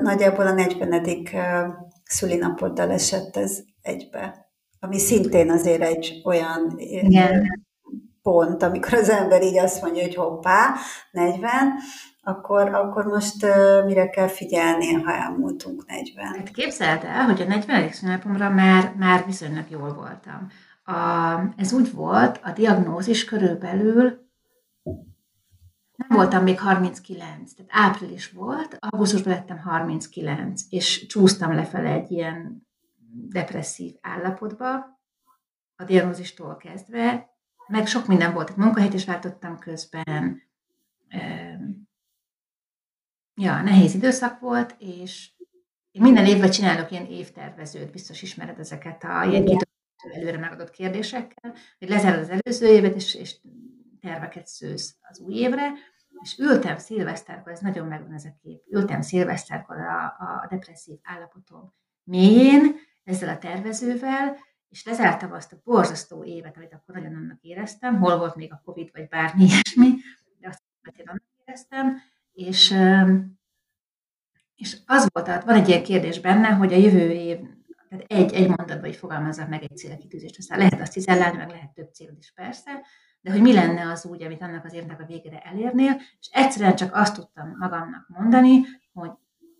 nagyjából 0.03 0.47
a 0.47 0.53
40. 0.53 0.92
Uh, 0.92 1.75
szülinapoddal 2.05 2.90
esett 2.90 3.37
ez 3.37 3.59
egybe 3.83 4.51
ami 4.85 4.99
szintén 4.99 5.51
azért 5.51 5.83
egy 5.83 6.21
olyan 6.25 6.75
Igen. 6.77 7.64
pont, 8.23 8.62
amikor 8.62 8.95
az 8.95 9.09
ember 9.09 9.42
így 9.42 9.59
azt 9.59 9.83
mondja, 9.83 10.03
hogy 10.03 10.14
hoppá, 10.14 10.75
40, 11.11 11.51
akkor, 12.23 12.75
akkor 12.75 13.05
most 13.05 13.45
uh, 13.45 13.85
mire 13.85 14.09
kell 14.09 14.29
figyelni, 14.29 14.92
ha 14.92 15.12
elmúltunk 15.12 15.87
40? 15.87 16.27
Hát 16.27 16.51
képzeld 16.51 17.05
el, 17.05 17.25
hogy 17.25 17.40
a 17.40 17.45
40. 17.45 17.90
szünnapomra 17.90 18.51
már, 18.51 18.95
már 18.99 19.25
viszonylag 19.27 19.64
jól 19.71 19.95
voltam. 19.95 20.49
A, 20.85 21.55
ez 21.57 21.73
úgy 21.73 21.92
volt, 21.92 22.40
a 22.42 22.51
diagnózis 22.51 23.25
körülbelül 23.25 24.21
voltam 26.12 26.42
még 26.42 26.59
39, 26.59 27.53
tehát 27.55 27.70
április 27.75 28.31
volt, 28.31 28.77
augusztusban 28.79 29.33
lettem 29.33 29.59
39, 29.59 30.62
és 30.68 31.07
csúsztam 31.07 31.55
lefele 31.55 31.90
egy 31.90 32.11
ilyen 32.11 32.66
depresszív 33.29 33.94
állapotba, 34.01 35.01
a 35.77 35.85
diagnózistól 35.85 36.57
kezdve, 36.57 37.31
meg 37.66 37.87
sok 37.87 38.07
minden 38.07 38.33
volt. 38.33 38.57
Munkahelyet 38.57 38.94
is 38.94 39.05
váltottam 39.05 39.59
közben. 39.59 40.42
Ja, 43.35 43.62
nehéz 43.62 43.94
időszak 43.94 44.40
volt, 44.40 44.75
és 44.79 45.33
én 45.90 46.03
minden 46.03 46.27
évben 46.27 46.51
csinálok 46.51 46.90
ilyen 46.90 47.07
évtervezőt, 47.07 47.92
biztos 47.92 48.22
ismered 48.22 48.59
ezeket 48.59 49.05
a 49.05 49.25
ilyen 49.25 49.44
kitöltő 49.44 50.20
előre 50.20 50.38
megadott 50.38 50.70
kérdésekkel, 50.70 51.55
hogy 51.79 51.88
lezárod 51.88 52.20
az 52.20 52.29
előző 52.29 52.66
évet, 52.66 52.94
és, 52.94 53.14
és 53.14 53.40
terveket 54.01 54.46
szősz 54.46 54.96
az 55.01 55.18
új 55.18 55.35
évre, 55.35 55.72
és 56.22 56.38
ültem 56.38 56.78
szilveszterkor, 56.78 57.52
ez 57.52 57.61
nagyon 57.61 57.87
megvan 57.87 58.12
ez 58.12 58.24
a 58.24 58.37
kép, 58.42 58.62
ültem 58.70 59.00
szilveszterkor 59.00 59.76
a, 59.76 60.04
a 60.04 60.46
depresszív 60.50 60.98
állapotom 61.02 61.74
mélyén, 62.04 62.74
ezzel 63.04 63.28
a 63.28 63.38
tervezővel, 63.38 64.37
és 64.68 64.85
lezártam 64.85 65.32
azt 65.32 65.52
a 65.52 65.61
borzasztó 65.64 66.24
évet, 66.24 66.56
amit 66.56 66.74
akkor 66.74 66.94
nagyon 66.94 67.14
annak 67.14 67.40
éreztem, 67.40 67.98
hol 67.98 68.18
volt 68.18 68.37
még 68.37 68.52
a 68.52 68.62
Covid, 68.64 68.90
vagy 68.92 69.08
bármi 69.08 69.44
ilyesmi, 69.44 69.94
de 70.38 70.48
azt 70.48 70.62
én 70.96 71.06
annak 71.06 71.22
éreztem, 71.44 71.96
és, 72.32 72.74
és 74.54 74.76
az 74.87 75.08
volt, 75.12 75.44
van 75.44 75.54
egy 75.54 75.68
ilyen 75.68 75.82
kérdés 75.82 76.20
benne, 76.20 76.48
hogy 76.48 76.72
a 76.72 76.76
jövő 76.76 77.11
év, 77.11 77.38
tehát 77.88 78.04
egy, 78.08 78.32
egy 78.32 78.48
mondatban 78.48 78.85
így 78.85 78.96
fogalmazzak 78.96 79.48
meg 79.48 79.62
egy 79.62 79.76
célkitűzést, 79.76 80.38
aztán 80.38 80.58
lehet 80.58 80.80
azt 80.80 80.92
cizellálni, 80.92 81.37
meg 81.37 81.48
lehet 81.48 81.74
több 81.74 81.92
célod 81.92 82.18
is 82.18 82.32
persze, 82.32 82.70
de 83.22 83.30
hogy 83.30 83.40
mi 83.40 83.52
lenne 83.52 83.90
az 83.90 84.04
úgy, 84.04 84.22
amit 84.22 84.42
annak 84.42 84.64
az 84.64 84.72
évnek 84.72 85.00
a 85.00 85.06
végére 85.06 85.38
elérnél, 85.38 86.00
és 86.20 86.28
egyszerűen 86.30 86.76
csak 86.76 86.94
azt 86.94 87.14
tudtam 87.14 87.56
magamnak 87.58 88.08
mondani, 88.08 88.61
hogy 88.92 89.11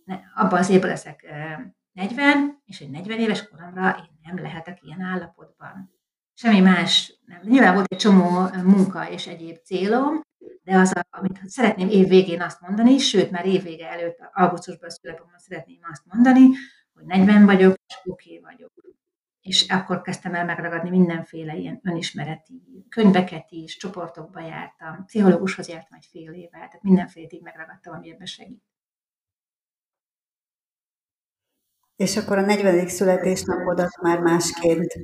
ne, 0.05 0.19
abban 0.35 0.59
az 0.59 0.69
évben 0.69 0.91
leszek 0.91 1.25
40, 1.93 2.63
és 2.65 2.81
egy 2.81 2.91
40 2.91 3.19
éves 3.19 3.49
koromra 3.49 3.97
én 3.99 4.19
nem 4.23 4.43
lehetek 4.43 4.83
ilyen 4.83 5.01
állapotban. 5.01 5.93
Semmi 6.35 6.61
más 6.61 7.21
nem. 7.27 7.41
Nyilván 7.43 7.75
volt 7.75 7.93
egy 7.93 7.99
csomó 7.99 8.49
munka 8.65 9.11
és 9.11 9.27
egyéb 9.27 9.57
célom, 9.65 10.21
de 10.63 10.77
az, 10.77 10.93
amit 11.11 11.41
szeretném 11.47 11.89
év 11.89 12.09
végén 12.09 12.43
azt 12.43 12.61
mondani, 12.61 12.99
sőt, 12.99 13.31
már 13.31 13.47
év 13.47 13.63
vége 13.63 13.91
előtt, 13.91 14.19
augusztusban 14.33 14.91
születomban 14.91 15.39
szeretném 15.39 15.79
azt 15.91 16.03
mondani, 16.05 16.49
hogy 16.95 17.05
40 17.05 17.45
vagyok, 17.45 17.75
és 17.87 17.99
oké 18.05 18.39
okay 18.39 18.53
vagyok. 18.53 18.71
És 19.43 19.69
akkor 19.69 20.03
kezdtem 20.03 20.35
el 20.35 20.45
megragadni 20.45 20.91
mindenféle 20.91 21.55
ilyen 21.55 21.81
önismereti 21.83 22.87
könyveket 22.89 23.51
is, 23.51 23.77
csoportokba 23.77 24.41
jártam, 24.41 25.05
pszichológushoz 25.05 25.69
jártam 25.69 25.99
egy 25.99 26.09
fél 26.11 26.33
évet, 26.33 26.51
tehát 26.51 26.83
mindenfélét 26.83 27.33
így 27.33 27.43
megragadtam, 27.43 27.95
ami 27.95 28.11
ebben 28.11 28.27
segít. 28.27 28.63
És 31.97 32.17
akkor 32.17 32.39
a 32.39 32.45
40. 32.45 32.89
születésnapodat 32.89 34.01
már 34.01 34.21
másként 34.21 34.95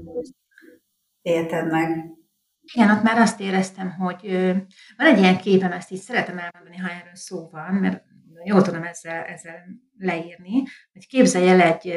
élted 1.23 1.71
meg. 1.71 2.17
Igen, 2.61 2.91
ott 2.91 3.03
már 3.03 3.19
azt 3.19 3.41
éreztem, 3.41 3.91
hogy 3.91 4.31
van 4.97 5.07
egy 5.07 5.19
ilyen 5.19 5.39
képem, 5.39 5.73
ezt 5.73 5.91
így 5.91 6.01
szeretem 6.01 6.39
elmondani, 6.39 6.77
ha 6.77 6.91
erről 6.91 7.15
szó 7.15 7.49
van, 7.51 7.75
mert 7.75 8.05
jól 8.45 8.63
tudom 8.63 8.83
ezzel, 8.83 9.25
ezzel 9.25 9.65
leírni, 9.99 10.63
hogy 10.93 11.07
képzelj 11.07 11.49
el 11.49 11.61
egy, 11.61 11.89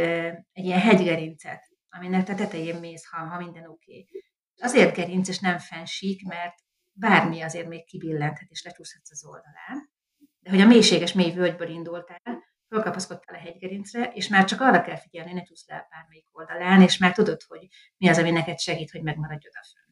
egy 0.52 0.66
ilyen 0.66 0.80
hegygerincet, 0.80 1.71
aminek 1.92 2.30
a 2.30 2.36
tetején 2.36 2.80
mész, 2.80 3.06
ha, 3.06 3.18
ha 3.18 3.38
minden 3.38 3.68
oké. 3.68 3.92
Okay. 3.92 4.24
Azért 4.60 4.96
gerinc, 4.96 5.28
és 5.28 5.40
nem 5.40 5.58
fensík, 5.58 6.28
mert 6.28 6.56
bármi 6.92 7.42
azért 7.42 7.68
még 7.68 7.86
kibillenthet, 7.86 8.50
és 8.50 8.64
lecsúszhatsz 8.64 9.12
az 9.12 9.26
oldalán. 9.26 9.92
De 10.40 10.50
hogy 10.50 10.60
a 10.60 10.66
mélységes 10.66 11.14
mély 11.14 11.34
völgyből 11.34 11.70
indultál, 11.70 12.44
fölkapaszkodtál 12.68 13.36
a 13.36 13.40
hegygerincre, 13.40 14.12
és 14.14 14.28
már 14.28 14.46
csak 14.46 14.62
arra 14.62 14.82
kell 14.82 14.98
figyelni, 14.98 15.34
ne 15.34 15.42
csúsz 15.42 15.68
le 15.68 15.88
bármelyik 15.90 16.28
oldalán, 16.32 16.82
és 16.82 16.98
már 16.98 17.14
tudod, 17.14 17.42
hogy 17.48 17.68
mi 17.98 18.08
az, 18.08 18.18
ami 18.18 18.32
neked 18.32 18.60
segít, 18.60 18.92
hogy 18.92 19.04
megmaradj 19.04 19.48
odafönn. 19.48 19.90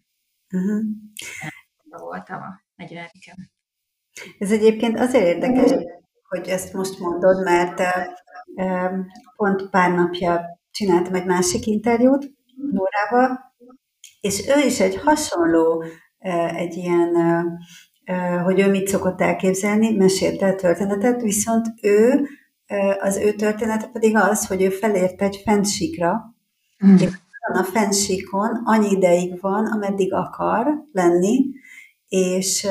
Uh-huh. 0.54 2.02
Voltam 2.02 2.42
a 2.42 2.64
40 2.76 3.10
Ez 4.38 4.52
egyébként 4.52 5.00
azért 5.00 5.26
érdekes, 5.26 5.72
hogy 6.24 6.48
ezt 6.48 6.74
most 6.74 7.00
mondod, 7.00 7.44
mert 7.44 7.82
pont 9.36 9.70
pár 9.70 9.92
napja 9.92 10.59
csináltam 10.80 11.14
egy 11.14 11.26
másik 11.26 11.66
interjút 11.66 12.32
Nórával, 12.72 13.54
és 14.22 14.48
ő 14.48 14.66
is 14.66 14.80
egy 14.80 14.96
hasonló, 14.96 15.84
egy 16.56 16.76
ilyen, 16.76 17.16
hogy 18.44 18.60
ő 18.60 18.70
mit 18.70 18.88
szokott 18.88 19.22
elképzelni, 19.22 19.96
mesélte 19.96 20.48
a 20.48 20.56
történetet, 20.56 21.22
viszont 21.22 21.68
ő 21.82 22.28
az 23.00 23.18
ő 23.18 23.34
története 23.34 23.88
pedig 23.88 24.16
az, 24.16 24.48
hogy 24.48 24.62
ő 24.62 24.70
felért 24.70 25.22
egy 25.22 25.42
fensíkra, 25.46 26.36
mm. 26.86 26.96
és 26.96 27.10
a 27.54 27.64
fensíkon 27.64 28.62
annyi 28.64 28.90
ideig 28.90 29.42
van, 29.42 29.66
ameddig 29.66 30.14
akar 30.14 30.86
lenni, 30.92 31.46
és 32.08 32.68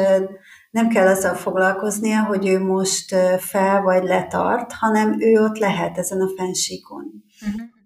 nem 0.71 0.89
kell 0.89 1.07
azzal 1.07 1.35
foglalkoznia, 1.35 2.25
hogy 2.25 2.47
ő 2.47 2.65
most 2.65 3.15
fel 3.39 3.83
vagy 3.83 4.03
letart, 4.03 4.73
hanem 4.73 5.21
ő 5.21 5.43
ott 5.43 5.59
lehet 5.59 5.99
ezen 5.99 6.21
a 6.21 6.29
fensíkon. 6.37 7.25
Mm-hmm. 7.47 7.77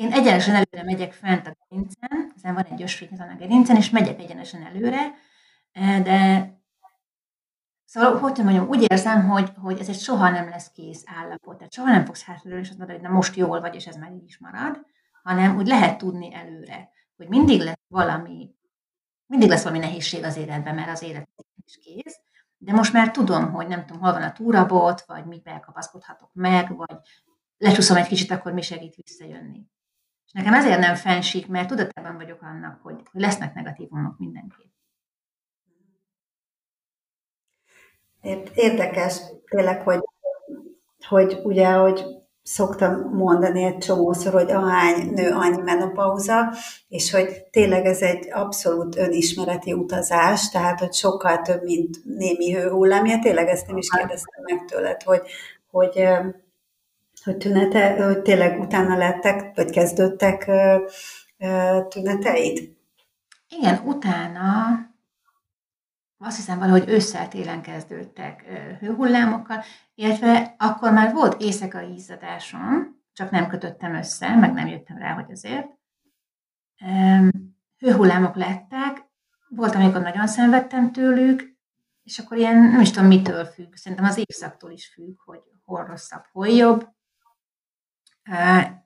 Én 0.00 0.12
egyenesen 0.12 0.54
előre 0.54 0.82
megyek 0.84 1.12
fent 1.12 1.46
a 1.46 1.56
gerincen, 1.68 2.32
ezen 2.36 2.54
van 2.54 2.64
egy 2.64 2.82
ösvény 2.82 3.18
a 3.18 3.36
gerincen, 3.38 3.76
és 3.76 3.90
megyek 3.90 4.18
egyenesen 4.18 4.62
előre, 4.62 5.14
de 6.02 6.48
Szóval, 7.84 8.18
hogy 8.18 8.40
mondjam, 8.44 8.68
úgy 8.68 8.86
érzem, 8.90 9.28
hogy, 9.28 9.52
hogy 9.56 9.78
ez 9.78 9.88
egy 9.88 9.98
soha 9.98 10.30
nem 10.30 10.48
lesz 10.48 10.70
kész 10.70 11.02
állapot. 11.06 11.56
Tehát 11.56 11.72
soha 11.72 11.90
nem 11.90 12.04
fogsz 12.04 12.22
hátraülni, 12.22 12.62
és 12.62 12.68
azt 12.68 12.78
mondod, 12.78 12.96
hogy 12.96 13.04
na 13.06 13.14
most 13.14 13.36
jól 13.36 13.60
vagy, 13.60 13.74
és 13.74 13.86
ez 13.86 13.96
már 13.96 14.12
így 14.12 14.24
is 14.24 14.38
marad, 14.38 14.86
hanem 15.22 15.56
úgy 15.56 15.66
lehet 15.66 15.98
tudni 15.98 16.34
előre, 16.34 16.90
hogy 17.16 17.28
mindig 17.28 17.60
lesz 17.60 17.80
valami, 17.88 18.54
mindig 19.26 19.48
lesz 19.48 19.62
valami 19.62 19.80
nehézség 19.80 20.24
az 20.24 20.36
életben, 20.36 20.74
mert 20.74 20.90
az 20.90 21.02
élet 21.02 21.28
is 21.66 21.78
kész, 21.78 22.20
de 22.56 22.72
most 22.72 22.92
már 22.92 23.10
tudom, 23.10 23.52
hogy 23.52 23.66
nem 23.66 23.86
tudom, 23.86 24.02
hol 24.02 24.12
van 24.12 24.22
a 24.22 24.32
túrabot, 24.32 25.00
vagy 25.00 25.24
miben 25.24 25.60
kapaszkodhatok 25.60 26.30
meg, 26.32 26.76
vagy 26.76 26.98
lecsúszom 27.56 27.96
egy 27.96 28.06
kicsit, 28.06 28.30
akkor 28.30 28.52
mi 28.52 28.62
segít 28.62 28.94
visszajönni. 28.94 29.68
És 30.32 30.36
nekem 30.36 30.54
ezért 30.54 30.78
nem 30.78 30.94
fensik, 30.94 31.46
mert 31.46 31.68
tudatában 31.68 32.16
vagyok 32.16 32.42
annak, 32.42 32.80
hogy 32.82 33.02
lesznek 33.12 33.54
negatívumok 33.54 34.18
mindenképp. 34.18 34.70
Érdekes 38.54 39.20
tényleg, 39.48 39.82
hogy, 39.82 40.00
hogy 41.08 41.40
ugye, 41.42 41.72
hogy 41.72 42.04
szoktam 42.42 43.14
mondani 43.14 43.62
egy 43.62 43.78
csomószor, 43.78 44.32
hogy 44.32 44.50
ahány 44.50 45.10
nő, 45.10 45.30
annyi 45.30 45.62
menopauza, 45.62 46.54
és 46.88 47.10
hogy 47.10 47.44
tényleg 47.50 47.84
ez 47.84 48.00
egy 48.02 48.32
abszolút 48.32 48.96
önismereti 48.96 49.72
utazás, 49.72 50.48
tehát 50.48 50.78
hogy 50.78 50.92
sokkal 50.92 51.40
több, 51.42 51.62
mint 51.62 52.04
némi 52.04 52.52
hőhullámja. 52.52 53.18
Tényleg 53.18 53.48
ezt 53.48 53.66
nem 53.66 53.76
is 53.76 53.88
kérdeztem 53.88 54.42
meg 54.42 54.64
tőled, 54.64 55.02
hogy, 55.02 55.22
hogy, 55.70 56.08
hogy 57.24 57.36
tünete, 57.36 58.04
hogy 58.04 58.22
tényleg 58.22 58.60
utána 58.60 58.96
lettek, 58.96 59.56
vagy 59.56 59.70
kezdődtek 59.70 60.50
tüneteid? 61.88 62.76
Igen, 63.48 63.80
utána 63.84 64.44
azt 66.18 66.36
hiszem 66.36 66.58
valahogy 66.58 66.88
ősszel 66.88 67.28
télen 67.28 67.62
kezdődtek 67.62 68.42
hőhullámokkal, 68.80 69.62
illetve 69.94 70.54
akkor 70.58 70.92
már 70.92 71.12
volt 71.12 71.42
éjszakai 71.42 71.92
izzadásom, 71.92 73.00
csak 73.12 73.30
nem 73.30 73.48
kötöttem 73.48 73.94
össze, 73.94 74.36
meg 74.36 74.52
nem 74.52 74.66
jöttem 74.66 74.98
rá, 74.98 75.12
hogy 75.12 75.30
azért. 75.30 75.66
Hőhullámok 77.78 78.34
lettek, 78.34 79.08
volt, 79.48 79.74
amikor 79.74 80.00
nagyon 80.00 80.26
szenvedtem 80.26 80.92
tőlük, 80.92 81.58
és 82.02 82.18
akkor 82.18 82.36
ilyen, 82.36 82.56
nem 82.56 82.80
is 82.80 82.90
tudom, 82.90 83.08
mitől 83.08 83.44
függ. 83.44 83.74
Szerintem 83.74 84.06
az 84.06 84.18
évszaktól 84.18 84.70
is 84.70 84.92
függ, 84.94 85.20
hogy 85.24 85.40
hol 85.64 85.84
rosszabb, 85.84 86.24
hol 86.32 86.48
jobb. 86.48 86.88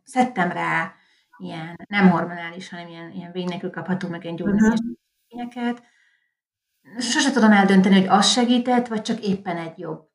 Szedtem 0.05 0.51
rá 0.51 0.93
ilyen 1.39 1.81
nem 1.89 2.11
hormonális, 2.11 2.69
hanem 2.69 2.89
ilyen, 2.89 3.11
ilyen 3.11 3.33
végnélkül 3.33 3.71
kapható, 3.71 4.09
meg 4.09 4.25
ilyen 4.25 4.37
gyógynövényeket. 4.37 5.73
Uh-huh 5.73 5.93
sose 6.99 7.31
tudom 7.31 7.53
eldönteni, 7.53 7.95
hogy 7.95 8.07
az 8.09 8.27
segített, 8.27 8.87
vagy 8.87 9.03
csak 9.03 9.21
éppen 9.21 9.57
egy 9.57 9.79
jobb 9.79 10.09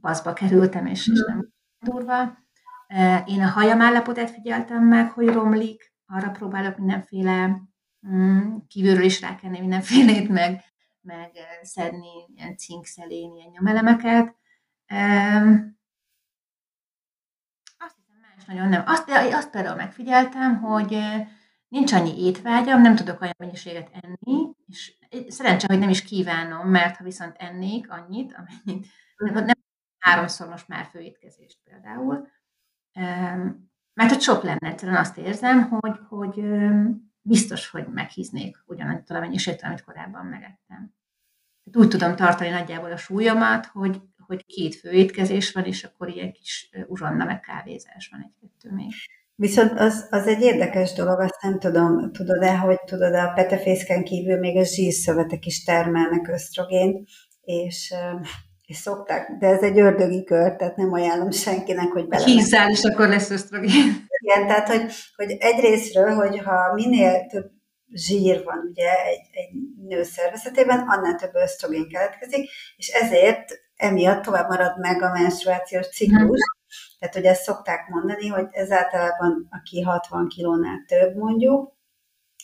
paszba 0.00 0.32
kerültem, 0.32 0.86
és, 0.86 1.08
és 1.08 1.24
nem 1.26 1.48
durva. 1.78 2.38
Én 3.26 3.42
a 3.42 3.48
hajam 3.48 3.80
állapotát 3.80 4.30
figyeltem 4.30 4.84
meg, 4.84 5.10
hogy 5.10 5.26
romlik, 5.26 5.92
arra 6.06 6.30
próbálok 6.30 6.78
mindenféle 6.78 7.60
mm, 8.08 8.56
kívülről 8.68 9.04
is 9.04 9.20
rákenni 9.20 9.60
mindenfélét, 9.60 10.28
meg, 10.28 10.60
meg 11.00 11.30
szedni 11.62 12.26
ilyen 12.36 12.56
cinkszelén, 12.56 13.34
ilyen 13.34 13.50
nyomelemeket. 13.50 14.34
Nagyon 18.46 18.68
nem. 18.68 18.82
Azt, 18.86 19.10
azt 19.10 19.50
például 19.50 19.76
megfigyeltem, 19.76 20.60
hogy 20.60 20.98
nincs 21.68 21.92
annyi 21.92 22.24
étvágyam, 22.24 22.80
nem 22.80 22.94
tudok 22.94 23.20
olyan 23.20 23.34
mennyiséget 23.38 23.90
enni, 24.02 24.50
és 24.66 24.96
szerencsé, 25.28 25.66
hogy 25.68 25.78
nem 25.78 25.88
is 25.88 26.02
kívánom, 26.02 26.68
mert 26.68 26.96
ha 26.96 27.04
viszont 27.04 27.36
ennék 27.38 27.90
annyit, 27.90 28.34
amennyit, 28.34 28.86
nem 29.16 29.64
háromszor 29.98 30.48
most 30.48 30.68
már 30.68 30.84
főétkezést 30.84 31.58
például, 31.64 32.28
mert 33.94 34.10
hogy 34.10 34.20
sok 34.20 34.42
lenne, 34.42 34.68
egyszerűen 34.68 34.98
azt 34.98 35.18
érzem, 35.18 35.68
hogy, 35.68 35.98
hogy 36.08 36.44
biztos, 37.20 37.70
hogy 37.70 37.86
meghíznék 37.86 38.62
ugyanannyit 38.66 39.10
a 39.10 39.20
mennyiséget, 39.20 39.62
amit 39.62 39.84
korábban 39.84 40.26
megettem. 40.26 40.94
úgy 41.72 41.88
tudom 41.88 42.16
tartani 42.16 42.50
nagyjából 42.50 42.92
a 42.92 42.96
súlyomat, 42.96 43.66
hogy, 43.66 44.02
hogy 44.26 44.46
két 44.46 44.74
főétkezés 44.74 45.52
van, 45.52 45.64
és 45.64 45.84
akkor 45.84 46.08
ilyen 46.08 46.32
kis 46.32 46.70
uzsonna 46.86 47.24
meg 47.24 47.40
kávézás 47.40 48.08
van 48.12 48.20
egy-kettő 48.20 48.74
még. 48.74 48.92
Viszont 49.36 49.78
az, 49.78 50.06
az 50.10 50.26
egy 50.26 50.42
érdekes 50.42 50.92
dolog, 50.92 51.20
azt 51.20 51.42
nem 51.42 51.58
tudom, 51.58 52.12
tudod-e, 52.12 52.56
hogy 52.56 52.80
tudod, 52.80 53.14
a 53.14 53.32
petefészken 53.34 54.04
kívül 54.04 54.38
még 54.38 54.56
a 54.56 54.64
zsírszövetek 54.64 55.46
is 55.46 55.64
termelnek 55.64 56.28
ösztrogént, 56.28 57.08
és, 57.42 57.94
és 58.66 58.76
szokták, 58.76 59.30
de 59.38 59.46
ez 59.46 59.62
egy 59.62 59.78
ördögi 59.78 60.24
kör, 60.24 60.56
tehát 60.56 60.76
nem 60.76 60.92
ajánlom 60.92 61.30
senkinek, 61.30 61.92
hogy 61.92 62.08
bele. 62.08 62.24
Hízzál, 62.24 62.70
és 62.70 62.82
akkor 62.82 63.08
lesz 63.08 63.30
ösztrogén. 63.30 64.06
Igen, 64.18 64.46
tehát, 64.46 64.68
hogy, 64.68 64.92
hogy 65.16 65.36
egyrésztről, 65.38 66.14
hogyha 66.14 66.74
minél 66.74 67.26
több 67.26 67.50
zsír 67.92 68.44
van 68.44 68.68
ugye 68.70 68.90
egy, 69.04 69.28
egy 69.32 69.50
nő 69.88 70.02
szervezetében, 70.02 70.78
annál 70.78 71.16
több 71.16 71.34
ösztrogén 71.34 71.88
keletkezik, 71.88 72.50
és 72.76 72.88
ezért 72.88 73.63
emiatt 73.76 74.22
tovább 74.22 74.48
marad 74.48 74.78
meg 74.78 75.02
a 75.02 75.10
menstruációs 75.10 75.88
ciklus, 75.88 76.38
tehát, 76.98 77.14
hogy 77.14 77.24
ezt 77.24 77.42
szokták 77.42 77.88
mondani, 77.88 78.28
hogy 78.28 78.46
ez 78.50 78.70
általában 78.70 79.48
aki 79.50 79.80
60 79.80 80.28
kilónál 80.28 80.84
több 80.86 81.16
mondjuk, 81.16 81.72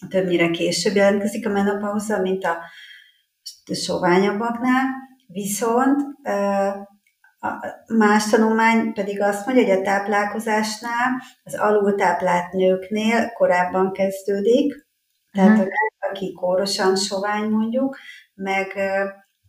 többnyire 0.08 0.50
később 0.50 0.94
jelentkezik 0.94 1.46
a 1.46 1.50
menopauza, 1.50 2.18
mint 2.18 2.44
a 2.44 2.58
soványabbaknál, 3.74 4.86
viszont 5.26 6.02
más 7.86 8.28
tanulmány 8.30 8.92
pedig 8.92 9.22
azt 9.22 9.46
mondja, 9.46 9.64
hogy 9.64 9.78
a 9.78 9.82
táplálkozásnál 9.82 11.22
az 11.42 11.54
alultáplált 11.54 12.52
nőknél 12.52 13.32
korábban 13.32 13.92
kezdődik, 13.92 14.86
tehát 15.32 15.58
uh-huh. 15.58 15.72
aki 16.10 16.32
kórosan 16.32 16.96
sovány 16.96 17.48
mondjuk, 17.48 17.98
meg 18.34 18.66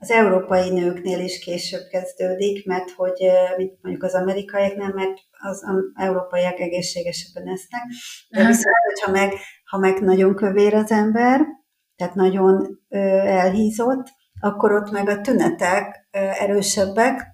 az 0.02 0.12
európai 0.12 0.70
nőknél 0.70 1.20
is 1.20 1.40
később 1.40 1.88
kezdődik, 1.90 2.66
mert 2.66 2.92
hogy 2.92 3.26
mint 3.58 3.78
mondjuk 3.82 4.04
az 4.04 4.14
amerikaiaknál, 4.14 4.94
mert 4.94 5.20
az 5.32 5.64
európaiak 5.96 6.60
egészségesebben 6.60 7.48
esznek, 7.48 7.82
de 8.30 8.46
viszont, 8.46 8.76
hogyha 8.94 9.12
meg, 9.12 9.34
ha 9.66 9.78
meg 9.78 10.02
nagyon 10.02 10.36
kövér 10.36 10.74
az 10.74 10.92
ember, 10.92 11.42
tehát 11.96 12.16
nagyon 12.16 12.80
elhízott, 13.26 14.08
akkor 14.40 14.72
ott 14.72 14.92
meg 14.92 15.10
a 15.10 15.22
tünetek 15.22 16.08
erősebbek, 16.40 17.28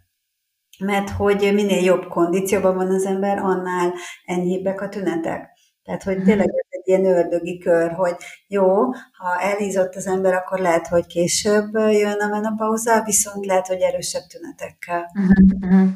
mert 0.79 1.09
hogy 1.09 1.51
minél 1.53 1.83
jobb 1.83 2.07
kondícióban 2.07 2.75
van 2.75 2.87
az 2.87 3.05
ember, 3.05 3.37
annál 3.37 3.93
enyhébbek 4.25 4.81
a 4.81 4.89
tünetek. 4.89 5.49
Tehát, 5.83 6.03
hogy 6.03 6.17
mhm. 6.17 6.25
tényleg 6.25 6.49
ilyen 6.87 7.05
ördögi 7.05 7.57
kör, 7.57 7.91
hogy 7.91 8.15
jó, 8.47 8.91
ha 8.91 9.39
elhízott 9.41 9.95
az 9.95 10.07
ember, 10.07 10.33
akkor 10.33 10.59
lehet, 10.59 10.87
hogy 10.87 11.05
később 11.05 11.73
jön 11.73 12.19
a 12.19 12.27
menopauza, 12.27 13.03
viszont 13.03 13.45
lehet, 13.45 13.67
hogy 13.67 13.81
erősebb 13.81 14.23
tünetekkel. 14.23 15.11
Uh-huh, 15.13 15.89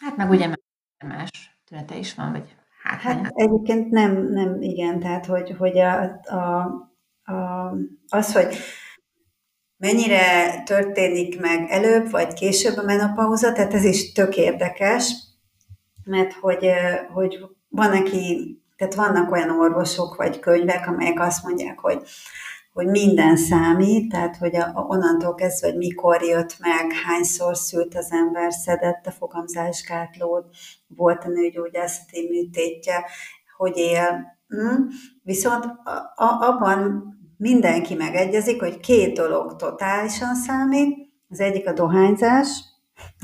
Hát 0.00 0.16
meg 0.16 0.30
ugye 0.30 0.54
más 1.06 1.30
tünete 1.64 1.96
is 1.96 2.14
van, 2.14 2.32
vagy 2.32 2.56
hát, 2.82 3.00
hát 3.00 3.30
egyébként 3.34 3.90
nem, 3.90 4.32
nem 4.32 4.62
igen, 4.62 5.00
tehát 5.00 5.26
hogy, 5.26 5.54
hogy 5.58 5.78
a, 5.78 6.20
a, 6.24 6.62
a, 7.32 7.72
az, 8.08 8.32
hogy 8.32 8.56
mennyire 9.76 10.62
történik 10.62 11.40
meg 11.40 11.70
előbb 11.70 12.10
vagy 12.10 12.32
később 12.32 12.76
a 12.76 12.82
menopauza, 12.82 13.52
tehát 13.52 13.74
ez 13.74 13.84
is 13.84 14.12
tök 14.12 14.36
érdekes, 14.36 15.12
mert 16.04 16.32
hogy, 16.32 16.70
hogy 17.12 17.38
van, 17.68 17.90
aki, 17.90 18.59
tehát 18.80 18.94
vannak 18.94 19.32
olyan 19.32 19.50
orvosok 19.50 20.16
vagy 20.16 20.38
könyvek, 20.38 20.86
amelyek 20.86 21.20
azt 21.20 21.44
mondják, 21.44 21.78
hogy, 21.78 22.02
hogy 22.72 22.86
minden 22.86 23.36
számít, 23.36 24.10
tehát 24.10 24.36
hogy 24.36 24.56
a, 24.56 24.72
onnantól 24.74 25.34
kezdve, 25.34 25.68
hogy 25.68 25.76
mikor 25.76 26.22
jött 26.22 26.56
meg, 26.58 26.92
hányszor 27.06 27.56
szült 27.56 27.94
az 27.94 28.12
ember, 28.12 28.52
szedett 28.52 29.06
a 29.06 29.10
fogamzásgátlót, 29.10 30.44
volt 30.86 31.24
a 31.24 31.28
nőgyógyászati 31.28 32.28
műtétje, 32.28 33.04
hogy 33.56 33.76
él. 33.76 34.38
Hm? 34.48 34.82
Viszont 35.22 35.64
a, 35.64 35.90
a, 36.14 36.48
abban 36.48 37.04
mindenki 37.36 37.94
megegyezik, 37.94 38.60
hogy 38.60 38.80
két 38.80 39.16
dolog 39.16 39.56
totálisan 39.56 40.34
számít. 40.34 41.08
Az 41.28 41.40
egyik 41.40 41.68
a 41.68 41.72
dohányzás. 41.72 42.48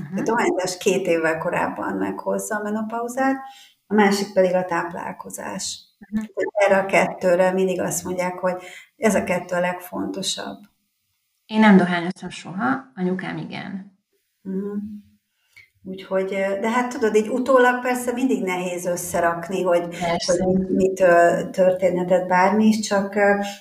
Uh-huh. 0.01 0.21
A 0.21 0.23
dohányzás 0.23 0.79
két 0.79 1.07
évvel 1.07 1.39
korábban 1.39 1.97
meghozza 1.97 2.57
a 2.57 2.63
menopauzát, 2.63 3.37
a 3.87 3.95
másik 3.95 4.33
pedig 4.33 4.55
a 4.55 4.65
táplálkozás. 4.65 5.81
Uh-huh. 6.11 6.29
Erre 6.53 6.79
a 6.79 6.87
kettőre 6.87 7.53
mindig 7.53 7.81
azt 7.81 8.05
mondják, 8.05 8.39
hogy 8.39 8.63
ez 8.97 9.15
a 9.15 9.25
kettő 9.25 9.55
a 9.55 9.61
legfontosabb. 9.61 10.59
Én 11.47 11.59
nem 11.59 11.77
dohányoztam 11.77 12.29
soha, 12.29 12.93
anyukám 12.95 13.37
igen. 13.37 13.99
Uh-huh. 14.43 14.77
Úgyhogy, 15.89 16.29
de 16.61 16.71
hát 16.71 16.93
tudod, 16.93 17.15
így 17.15 17.29
utólag 17.29 17.81
persze 17.81 18.13
mindig 18.13 18.43
nehéz 18.43 18.87
összerakni, 18.87 19.63
hogy, 19.63 19.89
hogy 20.27 20.69
mit 20.69 21.05
történhetett 21.51 22.27
bármi 22.27 22.67
is, 22.67 22.81
csak 22.81 23.15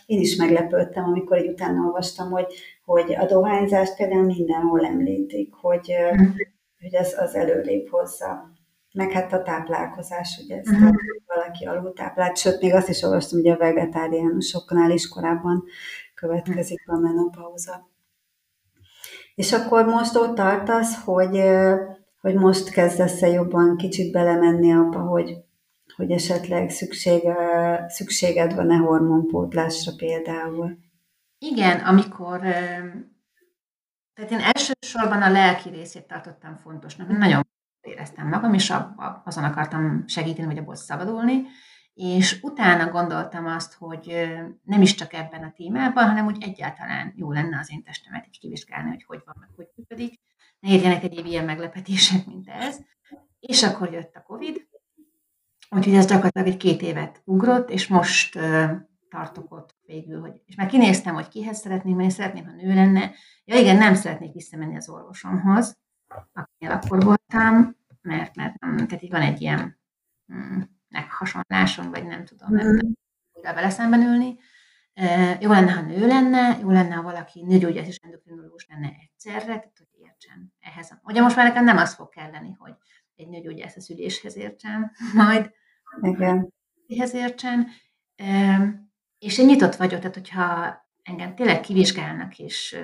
én 0.05 0.19
is 0.19 0.35
meglepődtem, 0.35 1.03
amikor 1.03 1.37
így 1.37 1.49
utána 1.49 1.85
olvastam, 1.85 2.31
hogy, 2.31 2.45
hogy 2.85 3.15
a 3.15 3.25
dohányzást 3.25 3.95
például 3.95 4.23
mindenhol 4.25 4.85
említik, 4.85 5.53
hogy, 5.53 5.95
mm. 6.13 6.25
hogy 6.79 6.93
ez 6.93 7.13
az 7.17 7.35
előrébb 7.35 7.87
hozza. 7.89 8.54
Meg 8.95 9.11
hát 9.11 9.33
a 9.33 9.41
táplálkozás, 9.41 10.39
ugye 10.43 10.57
ezt 10.57 10.71
mm. 10.71 10.89
valaki 11.25 11.65
alultáplált, 11.65 12.37
sőt, 12.37 12.61
még 12.61 12.73
azt 12.73 12.89
is 12.89 13.01
olvastam, 13.01 13.41
hogy 13.41 13.51
a 13.51 13.57
vegetáriánusoknál 13.57 14.91
is 14.91 15.07
korábban 15.07 15.63
következik 16.13 16.83
a 16.85 16.97
menopauza. 16.97 17.89
És 19.35 19.53
akkor 19.53 19.85
most 19.85 20.15
ott 20.15 20.35
tartasz, 20.35 21.03
hogy 21.03 21.43
hogy 22.25 22.35
most 22.35 22.69
kezdesz 22.69 23.21
-e 23.21 23.27
jobban 23.27 23.77
kicsit 23.77 24.11
belemenni 24.11 24.73
abba, 24.73 24.99
hogy, 24.99 25.37
hogy 25.95 26.11
esetleg 26.11 26.69
szüksége, 26.69 27.35
szükséged 27.87 28.55
van-e 28.55 28.75
hormonpótlásra 28.75 29.91
például? 29.97 30.77
Igen, 31.37 31.79
amikor 31.79 32.39
tehát 34.13 34.31
én 34.31 34.39
elsősorban 34.39 35.21
a 35.21 35.31
lelki 35.31 35.69
részét 35.69 36.07
tartottam 36.07 36.57
fontosnak, 36.57 37.07
nagyon 37.07 37.47
éreztem 37.85 38.27
magam, 38.27 38.53
és 38.53 38.73
azon 39.23 39.43
akartam 39.43 40.03
segíteni, 40.07 40.47
vagy 40.47 40.57
abból 40.57 40.75
szabadulni, 40.75 41.41
és 41.93 42.39
utána 42.41 42.91
gondoltam 42.91 43.45
azt, 43.45 43.73
hogy 43.73 44.27
nem 44.63 44.81
is 44.81 44.95
csak 44.95 45.13
ebben 45.13 45.43
a 45.43 45.51
témában, 45.55 46.07
hanem 46.07 46.25
úgy 46.25 46.43
egyáltalán 46.43 47.13
jó 47.15 47.31
lenne 47.31 47.59
az 47.59 47.71
én 47.71 47.83
testemet 47.83 48.25
így 48.27 48.39
kivizsgálni, 48.39 48.89
hogy 48.89 49.03
hogy 49.03 49.21
van, 49.25 49.35
meg 49.39 49.49
hogy 49.55 49.67
működik, 49.75 50.19
ne 50.59 50.69
érjenek 50.69 51.03
egyéb 51.03 51.25
ilyen 51.25 51.45
meglepetések, 51.45 52.25
mint 52.25 52.47
ez. 52.47 52.77
És 53.39 53.63
akkor 53.63 53.91
jött 53.91 54.15
a 54.15 54.23
Covid, 54.23 54.67
úgyhogy 55.69 55.95
ez 55.95 56.05
gyakorlatilag 56.05 56.47
egy 56.47 56.57
két 56.57 56.81
évet 56.81 57.21
ugrott, 57.25 57.69
és 57.69 57.87
most 57.87 58.39
tartok 59.09 59.51
ott 59.53 59.75
végül, 59.85 60.19
hogy, 60.19 60.41
és 60.45 60.55
már 60.55 60.67
kinéztem, 60.67 61.13
hogy 61.13 61.27
kihez 61.27 61.59
szeretnék 61.59 61.95
menni, 61.95 62.09
szeretném, 62.09 62.45
ha 62.45 62.51
nő 62.51 62.73
lenne. 62.73 63.11
Ja 63.45 63.59
igen, 63.59 63.77
nem 63.77 63.93
szeretnék 63.93 64.33
visszamenni 64.33 64.75
az 64.75 64.89
orvosomhoz, 64.89 65.77
akinél 66.33 66.75
akkor 66.75 67.03
voltam, 67.03 67.75
mert, 68.01 68.35
mert 68.35 68.59
nem, 68.59 68.75
tehát 68.75 69.03
így 69.03 69.11
van 69.11 69.21
egy 69.21 69.41
ilyen 69.41 69.79
mm, 70.33 70.61
meghasonlásom, 70.87 71.89
vagy 71.89 72.05
nem 72.05 72.25
tudom, 72.25 72.53
nem, 72.53 72.65
nem, 72.65 72.93
nem 73.41 73.55
vele 73.55 73.69
szemben 73.69 74.01
ülni. 74.01 74.37
Uh, 75.01 75.41
jó 75.41 75.51
lenne, 75.51 75.71
ha 75.71 75.81
nő 75.81 76.07
lenne, 76.07 76.57
jó 76.59 76.69
lenne, 76.69 76.95
ha 76.95 77.01
valaki 77.01 77.43
nőgyógyász 77.43 77.87
és 77.87 77.97
endokrinológus 78.01 78.67
lenne 78.69 78.91
egyszerre, 79.01 79.45
tehát 79.45 79.77
hogy 79.77 79.87
értsen 79.91 80.53
ehhez. 80.59 80.99
Ugye 81.03 81.21
most 81.21 81.35
már 81.35 81.47
nekem 81.47 81.63
nem 81.63 81.77
az 81.77 81.93
fog 81.93 82.09
kelleni, 82.09 82.55
hogy 82.57 82.73
egy 83.15 83.27
nőgyógyász 83.27 83.75
a 83.75 83.81
szüléshez 83.81 84.35
értsen, 84.35 84.91
majd 85.13 85.51
Igen. 86.01 86.53
ehhez 86.87 87.13
értsen. 87.13 87.67
És 89.19 89.37
én 89.37 89.45
nyitott 89.45 89.75
vagyok, 89.75 89.99
tehát 89.99 90.15
hogyha 90.15 90.77
engem 91.03 91.35
tényleg 91.35 91.59
kivizsgálnak, 91.59 92.39
és 92.39 92.77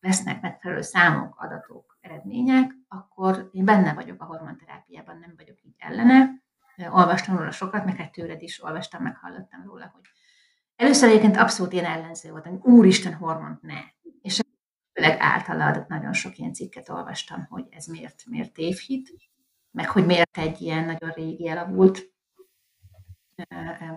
vesznek 0.00 0.40
megfelelő 0.40 0.80
számok, 0.80 1.40
adatok, 1.40 1.93
eredmények, 2.04 2.74
akkor 2.88 3.48
én 3.52 3.64
benne 3.64 3.94
vagyok 3.94 4.22
a 4.22 4.24
hormonterápiában, 4.24 5.18
nem 5.18 5.34
vagyok 5.36 5.62
így 5.62 5.74
ellene. 5.78 6.42
Olvastam 6.90 7.36
róla 7.36 7.50
sokat, 7.50 7.84
meg 7.84 7.96
hát 7.96 8.12
tőled 8.12 8.42
is 8.42 8.62
olvastam, 8.62 9.02
meg 9.02 9.16
hallottam 9.16 9.62
róla, 9.64 9.90
hogy 9.94 10.02
először 10.76 11.08
egyébként 11.08 11.36
abszolút 11.36 11.72
én 11.72 11.84
ellenző 11.84 12.30
voltam, 12.30 12.58
hogy 12.58 12.72
úristen 12.72 13.14
hormont 13.14 13.62
ne. 13.62 13.80
És 14.22 14.40
főleg 14.92 15.16
általad 15.20 15.84
nagyon 15.88 16.12
sok 16.12 16.38
ilyen 16.38 16.52
cikket 16.52 16.88
olvastam, 16.88 17.46
hogy 17.48 17.66
ez 17.70 17.86
miért, 17.86 18.22
miért 18.26 18.52
tévhit, 18.52 19.12
meg 19.70 19.88
hogy 19.88 20.06
miért 20.06 20.38
egy 20.38 20.60
ilyen 20.60 20.84
nagyon 20.84 21.10
régi 21.10 21.48
elavult 21.48 22.12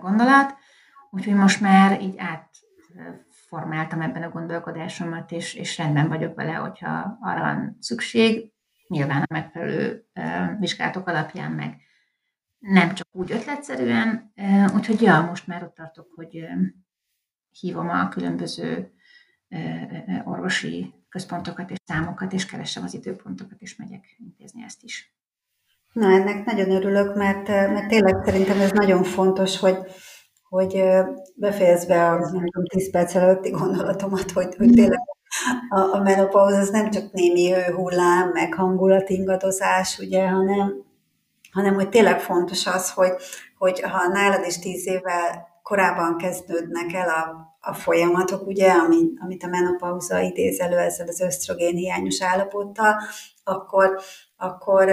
gondolat. 0.00 0.56
Úgyhogy 1.10 1.34
most 1.34 1.60
már 1.60 2.00
így 2.00 2.16
átformáltam 3.48 4.00
ebben 4.00 4.22
a 4.22 4.30
gondolkodásomat, 4.30 5.32
és, 5.32 5.54
és 5.54 5.78
rendben 5.78 6.08
vagyok 6.08 6.34
vele, 6.34 6.52
hogyha 6.52 7.18
arra 7.20 7.40
van 7.40 7.76
szükség, 7.80 8.52
nyilván 8.88 9.22
a 9.22 9.34
megfelelő 9.34 10.04
vizsgálatok 10.58 11.08
alapján 11.08 11.52
meg 11.52 11.76
nem 12.58 12.94
csak 12.94 13.06
úgy 13.12 13.32
ötletszerűen, 13.32 14.32
úgyhogy 14.74 15.02
ja, 15.02 15.20
most 15.20 15.46
már 15.46 15.62
ott 15.62 15.74
tartok, 15.74 16.06
hogy 16.14 16.46
hívom 17.60 17.88
a 17.88 18.08
különböző 18.08 18.92
orvosi 20.24 20.94
központokat 21.08 21.70
és 21.70 21.76
számokat, 21.84 22.32
és 22.32 22.46
keresem 22.46 22.82
az 22.82 22.94
időpontokat, 22.94 23.60
és 23.60 23.76
megyek 23.76 24.04
intézni 24.18 24.62
ezt 24.62 24.82
is. 24.82 25.14
Na, 25.92 26.10
ennek 26.10 26.44
nagyon 26.44 26.70
örülök, 26.70 27.14
mert, 27.14 27.48
mert 27.48 27.88
tényleg 27.88 28.24
szerintem 28.24 28.60
ez 28.60 28.70
nagyon 28.70 29.02
fontos, 29.02 29.58
hogy, 29.58 29.76
hogy 30.48 30.82
befejezve 31.34 32.08
a 32.08 32.18
nem 32.18 32.28
tudom, 32.28 32.64
10 32.68 32.90
perc 32.90 33.14
előtti 33.14 33.50
gondolatomat, 33.50 34.30
hogy, 34.30 34.54
hogy 34.56 34.70
tényleg 34.70 35.00
a, 35.68 35.80
a 35.80 36.02
menopausz 36.02 36.54
az 36.54 36.70
nem 36.70 36.90
csak 36.90 37.12
némi 37.12 37.52
hullám, 37.52 38.30
meg 38.32 38.54
hangulatingadozás, 38.54 39.98
ugye, 39.98 40.28
hanem, 40.28 40.84
hanem 41.52 41.74
hogy 41.74 41.88
tényleg 41.88 42.20
fontos 42.20 42.66
az, 42.66 42.92
hogy, 42.92 43.12
hogy 43.58 43.80
ha 43.80 44.08
nálad 44.08 44.46
is 44.46 44.58
tíz 44.58 44.86
évvel 44.86 45.46
korábban 45.62 46.16
kezdődnek 46.16 46.92
el 46.92 47.08
a 47.08 47.48
a 47.60 47.74
folyamatok, 47.74 48.46
ugye, 48.46 48.72
amit 49.18 49.42
a 49.42 49.46
menopauza 49.46 50.20
idéz 50.20 50.60
elő 50.60 50.76
ezzel 50.76 51.08
az 51.08 51.20
ösztrogén 51.20 51.74
hiányos 51.74 52.22
állapottal, 52.22 52.94
akkor, 53.44 54.00
akkor 54.38 54.90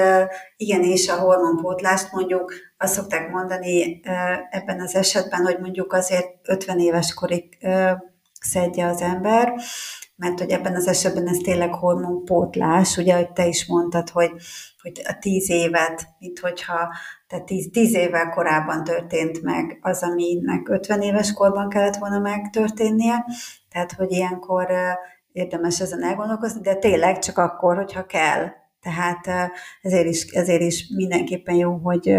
igenis 0.58 1.10
a 1.10 1.20
hormonpótlást 1.20 2.12
mondjuk 2.12 2.54
azt 2.78 2.94
szokták 2.94 3.32
mondani 3.32 4.02
ebben 4.50 4.82
az 4.82 4.96
esetben, 4.96 5.42
hogy 5.42 5.58
mondjuk 5.60 5.94
azért 5.94 6.28
50 6.44 6.80
éves 6.80 7.14
korig 7.14 7.58
szedje 8.42 8.86
az 8.86 9.02
ember, 9.02 9.54
mert 10.16 10.40
hogy 10.40 10.52
ebben 10.52 10.76
az 10.76 10.88
esetben 10.88 11.28
ez 11.28 11.38
tényleg 11.38 11.74
hormonpótlás, 11.74 12.98
ugye, 12.98 13.16
hogy 13.16 13.32
te 13.32 13.46
is 13.46 13.68
mondtad, 13.68 14.10
hogy, 14.10 14.32
hogy 14.82 15.02
a 15.08 15.18
tíz 15.20 15.50
évet, 15.50 16.08
mint 16.20 16.40
hogyha 16.40 16.94
tehát 17.28 17.46
tíz, 17.46 17.70
tíz 17.72 17.96
évvel 17.96 18.30
korábban 18.30 18.84
történt 18.84 19.42
meg 19.42 19.80
az, 19.82 20.04
aminek 20.04 20.70
50 20.70 21.02
éves 21.02 21.34
korban 21.34 21.70
kellett 21.70 21.96
volna 21.96 22.20
megtörténnie, 22.20 23.26
tehát 23.70 23.92
hogy 23.92 24.12
ilyenkor 24.12 24.68
érdemes 25.32 25.80
ezen 25.82 26.04
elgondolkozni, 26.04 26.62
de 26.62 26.76
tényleg 26.76 27.20
csak 27.20 27.38
akkor, 27.38 27.76
hogyha 27.76 28.06
kell. 28.06 28.48
Tehát 28.86 29.52
ezért 29.82 30.08
is, 30.08 30.24
ezért 30.24 30.62
is 30.62 30.88
mindenképpen 30.96 31.56
jó, 31.56 31.74
hogy, 31.74 32.16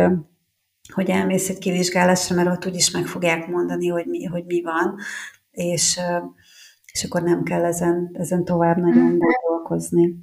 hogy 0.94 1.10
elmész 1.10 1.48
egy 1.48 1.58
kivizsgálásra, 1.58 2.36
mert 2.36 2.48
ott 2.48 2.66
úgyis 2.66 2.90
meg 2.90 3.06
fogják 3.06 3.46
mondani, 3.48 3.88
hogy 3.88 4.06
mi, 4.06 4.24
hogy 4.24 4.44
mi 4.44 4.62
van, 4.62 4.96
és, 5.50 6.00
és 6.92 7.04
akkor 7.04 7.22
nem 7.22 7.42
kell 7.42 7.64
ezen, 7.64 8.10
ezen 8.12 8.44
tovább 8.44 8.76
nagyon 8.76 9.02
mhm. 9.02 9.18
gondolkozni. 9.18 10.16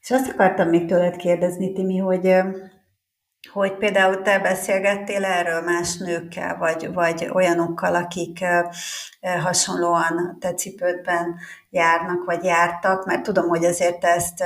És 0.00 0.10
azt 0.10 0.30
akartam 0.30 0.68
még 0.68 0.86
tőled 0.86 1.16
kérdezni, 1.16 1.72
Timi, 1.72 1.96
hogy, 1.96 2.34
hogy 3.52 3.76
például 3.76 4.22
te 4.22 4.38
beszélgettél 4.38 5.24
erről 5.24 5.60
más 5.60 5.96
nőkkel, 5.96 6.56
vagy, 6.56 6.92
vagy 6.92 7.28
olyanokkal, 7.32 7.94
akik 7.94 8.44
hasonlóan 9.20 10.36
te 10.40 10.54
cipődben 10.54 11.36
járnak, 11.70 12.24
vagy 12.24 12.44
jártak, 12.44 13.04
mert 13.06 13.22
tudom, 13.22 13.48
hogy 13.48 13.64
azért 13.64 14.04
ezt 14.04 14.44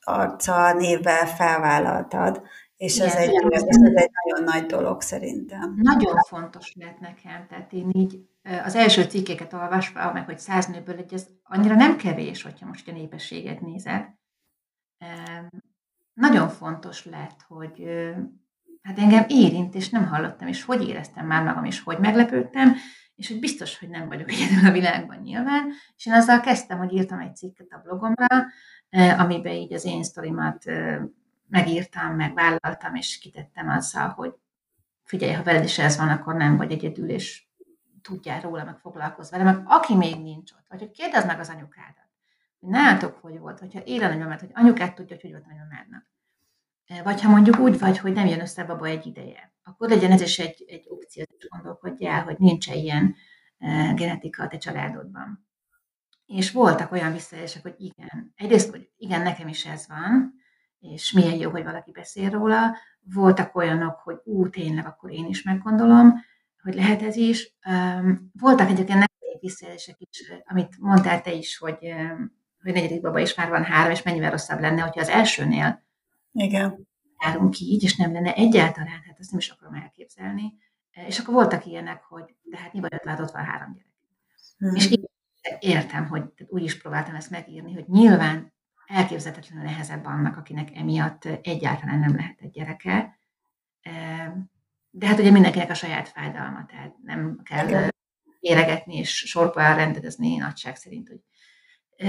arca 0.00 0.72
névvel 0.72 1.26
felvállaltad, 1.26 2.42
és 2.76 2.98
ez, 2.98 3.14
egy, 3.14 3.34
ez 3.48 3.62
egy 3.94 4.10
nagyon 4.24 4.44
nagy 4.44 4.66
dolog 4.66 5.00
szerintem. 5.00 5.74
Nagyon 5.76 6.16
fontos 6.16 6.72
lett 6.74 6.98
nekem, 6.98 7.46
tehát 7.48 7.72
én 7.72 7.90
így 7.92 8.20
az 8.64 8.74
első 8.74 9.02
cikkeket 9.02 9.52
olvasva, 9.52 10.12
meg 10.12 10.24
hogy 10.24 10.38
száz 10.38 10.66
nőből 10.66 10.96
egy, 10.96 11.14
ez 11.14 11.26
annyira 11.42 11.74
nem 11.74 11.96
kevés, 11.96 12.42
hogyha 12.42 12.66
most 12.66 12.88
a 12.88 12.92
népességet 12.92 13.60
nézed. 13.60 14.04
Nagyon 16.16 16.48
fontos 16.48 17.04
lett, 17.04 17.44
hogy 17.48 17.84
hát 18.82 18.98
engem 18.98 19.24
érint, 19.28 19.74
és 19.74 19.88
nem 19.90 20.06
hallottam, 20.06 20.48
és 20.48 20.62
hogy 20.62 20.88
éreztem 20.88 21.26
már 21.26 21.44
magam, 21.44 21.64
és 21.64 21.80
hogy 21.80 21.98
meglepődtem, 21.98 22.74
és 23.16 23.28
hogy 23.28 23.38
biztos, 23.38 23.78
hogy 23.78 23.88
nem 23.88 24.08
vagyok 24.08 24.30
egyedül 24.30 24.68
a 24.68 24.72
világban 24.72 25.18
nyilván, 25.18 25.72
és 25.96 26.06
én 26.06 26.12
azzal 26.12 26.40
kezdtem, 26.40 26.78
hogy 26.78 26.92
írtam 26.92 27.18
egy 27.18 27.36
cikket 27.36 27.72
a 27.72 27.80
blogomra, 27.84 28.26
amiben 29.18 29.52
így 29.52 29.72
az 29.72 29.84
én 29.84 30.02
sztorimat 30.02 30.64
megírtam, 31.48 32.14
megvállaltam, 32.14 32.94
és 32.94 33.18
kitettem 33.18 33.68
azzal, 33.68 34.08
hogy 34.08 34.34
figyelj, 35.04 35.32
ha 35.32 35.42
veled 35.42 35.64
is 35.64 35.78
ez 35.78 35.96
van, 35.96 36.08
akkor 36.08 36.34
nem 36.34 36.56
vagy 36.56 36.72
egyedül, 36.72 37.08
és 37.08 37.46
tudjál 38.02 38.40
róla, 38.40 38.64
meg 38.64 38.78
foglalkozz 38.78 39.30
vele, 39.30 39.44
meg 39.44 39.62
aki 39.64 39.94
még 39.94 40.22
nincs 40.22 40.52
ott, 40.52 40.66
vagy 40.68 40.78
hogy 40.78 40.90
kérdezd 40.90 41.26
meg 41.26 41.40
az 41.40 41.48
anyukádat, 41.48 42.05
nálatok 42.58 43.16
hogy 43.16 43.38
volt, 43.38 43.58
hogyha 43.58 43.80
él 43.80 44.02
a 44.02 44.08
nagymamád, 44.08 44.40
hogy 44.40 44.50
anyukát 44.52 44.94
tudja, 44.94 45.16
hogy 45.16 45.22
hogy 45.22 45.30
volt 45.30 45.44
a 45.44 45.48
nagymamádnak. 45.48 46.06
Vagy 47.04 47.22
ha 47.22 47.30
mondjuk 47.30 47.58
úgy 47.58 47.78
vagy, 47.78 47.98
hogy 47.98 48.12
nem 48.12 48.26
jön 48.26 48.40
össze 48.40 48.62
a 48.62 48.66
baba 48.66 48.86
egy 48.86 49.06
ideje, 49.06 49.54
akkor 49.62 49.88
legyen 49.88 50.12
ez 50.12 50.20
is 50.20 50.38
egy, 50.38 50.64
egy 50.68 50.84
opció, 50.88 51.24
hogy 51.28 51.48
gondolkodj 51.48 52.06
el, 52.06 52.22
hogy 52.22 52.38
nincs 52.38 52.66
ilyen 52.66 53.14
genetika 53.94 54.42
a 54.42 54.48
te 54.48 54.56
családodban. 54.58 55.46
És 56.26 56.50
voltak 56.50 56.92
olyan 56.92 57.12
visszajelzések, 57.12 57.62
hogy 57.62 57.74
igen, 57.78 58.32
egyrészt, 58.36 58.70
hogy 58.70 58.90
igen, 58.96 59.22
nekem 59.22 59.48
is 59.48 59.66
ez 59.66 59.86
van, 59.88 60.34
és 60.78 61.12
milyen 61.12 61.34
jó, 61.38 61.50
hogy 61.50 61.64
valaki 61.64 61.90
beszél 61.90 62.30
róla. 62.30 62.76
Voltak 63.00 63.54
olyanok, 63.56 63.96
hogy 63.96 64.20
ú, 64.24 64.48
tényleg, 64.48 64.86
akkor 64.86 65.10
én 65.10 65.26
is 65.26 65.42
meggondolom, 65.42 66.14
hogy 66.62 66.74
lehet 66.74 67.02
ez 67.02 67.16
is. 67.16 67.56
Voltak 68.32 68.68
egyébként 68.68 68.88
negatív 68.88 69.40
visszajelzések 69.40 69.96
is, 69.98 70.32
amit 70.44 70.78
mondtál 70.78 71.20
te 71.20 71.32
is, 71.32 71.58
hogy, 71.58 71.94
hogy 72.66 72.74
negyedik 72.74 73.00
baba 73.00 73.18
is 73.18 73.34
már 73.34 73.48
van 73.48 73.64
három, 73.64 73.90
és 73.90 74.02
mennyivel 74.02 74.30
rosszabb 74.30 74.60
lenne, 74.60 74.82
hogyha 74.82 75.00
az 75.00 75.08
elsőnél 75.08 75.84
Igen. 76.32 76.86
járunk 77.18 77.58
így, 77.58 77.82
és 77.82 77.96
nem 77.96 78.12
lenne 78.12 78.34
egyáltalán, 78.34 79.02
hát 79.06 79.16
ezt 79.18 79.30
nem 79.30 79.38
is 79.38 79.48
akarom 79.48 79.74
elképzelni. 79.74 80.54
És 81.06 81.18
akkor 81.18 81.34
voltak 81.34 81.66
ilyenek, 81.66 82.02
hogy 82.02 82.34
de 82.42 82.56
hát 82.56 82.72
mi 82.72 82.80
bajot 82.80 83.04
látott 83.04 83.30
van 83.30 83.44
három 83.44 83.72
gyerek. 83.72 83.94
Hmm. 84.58 84.74
És 84.74 84.98
értem, 85.58 86.06
hogy 86.06 86.22
úgy 86.46 86.62
is 86.62 86.78
próbáltam 86.78 87.14
ezt 87.14 87.30
megírni, 87.30 87.72
hogy 87.72 87.88
nyilván 87.88 88.52
elképzelhetetlenül 88.86 89.64
nehezebb 89.64 90.04
annak, 90.04 90.36
akinek 90.36 90.76
emiatt 90.76 91.24
egyáltalán 91.24 91.98
nem 91.98 92.16
lehet 92.16 92.40
egy 92.40 92.50
gyereke. 92.50 93.18
De 94.90 95.06
hát 95.06 95.18
ugye 95.18 95.30
mindenkinek 95.30 95.70
a 95.70 95.74
saját 95.74 96.08
fájdalma, 96.08 96.66
tehát 96.66 96.94
nem 97.02 97.40
kell 97.42 97.90
éregetni 98.40 98.96
és 98.96 99.16
sorba 99.16 99.74
rendezni 99.74 100.36
nagyság 100.36 100.76
szerint, 100.76 101.08
hogy 101.08 101.20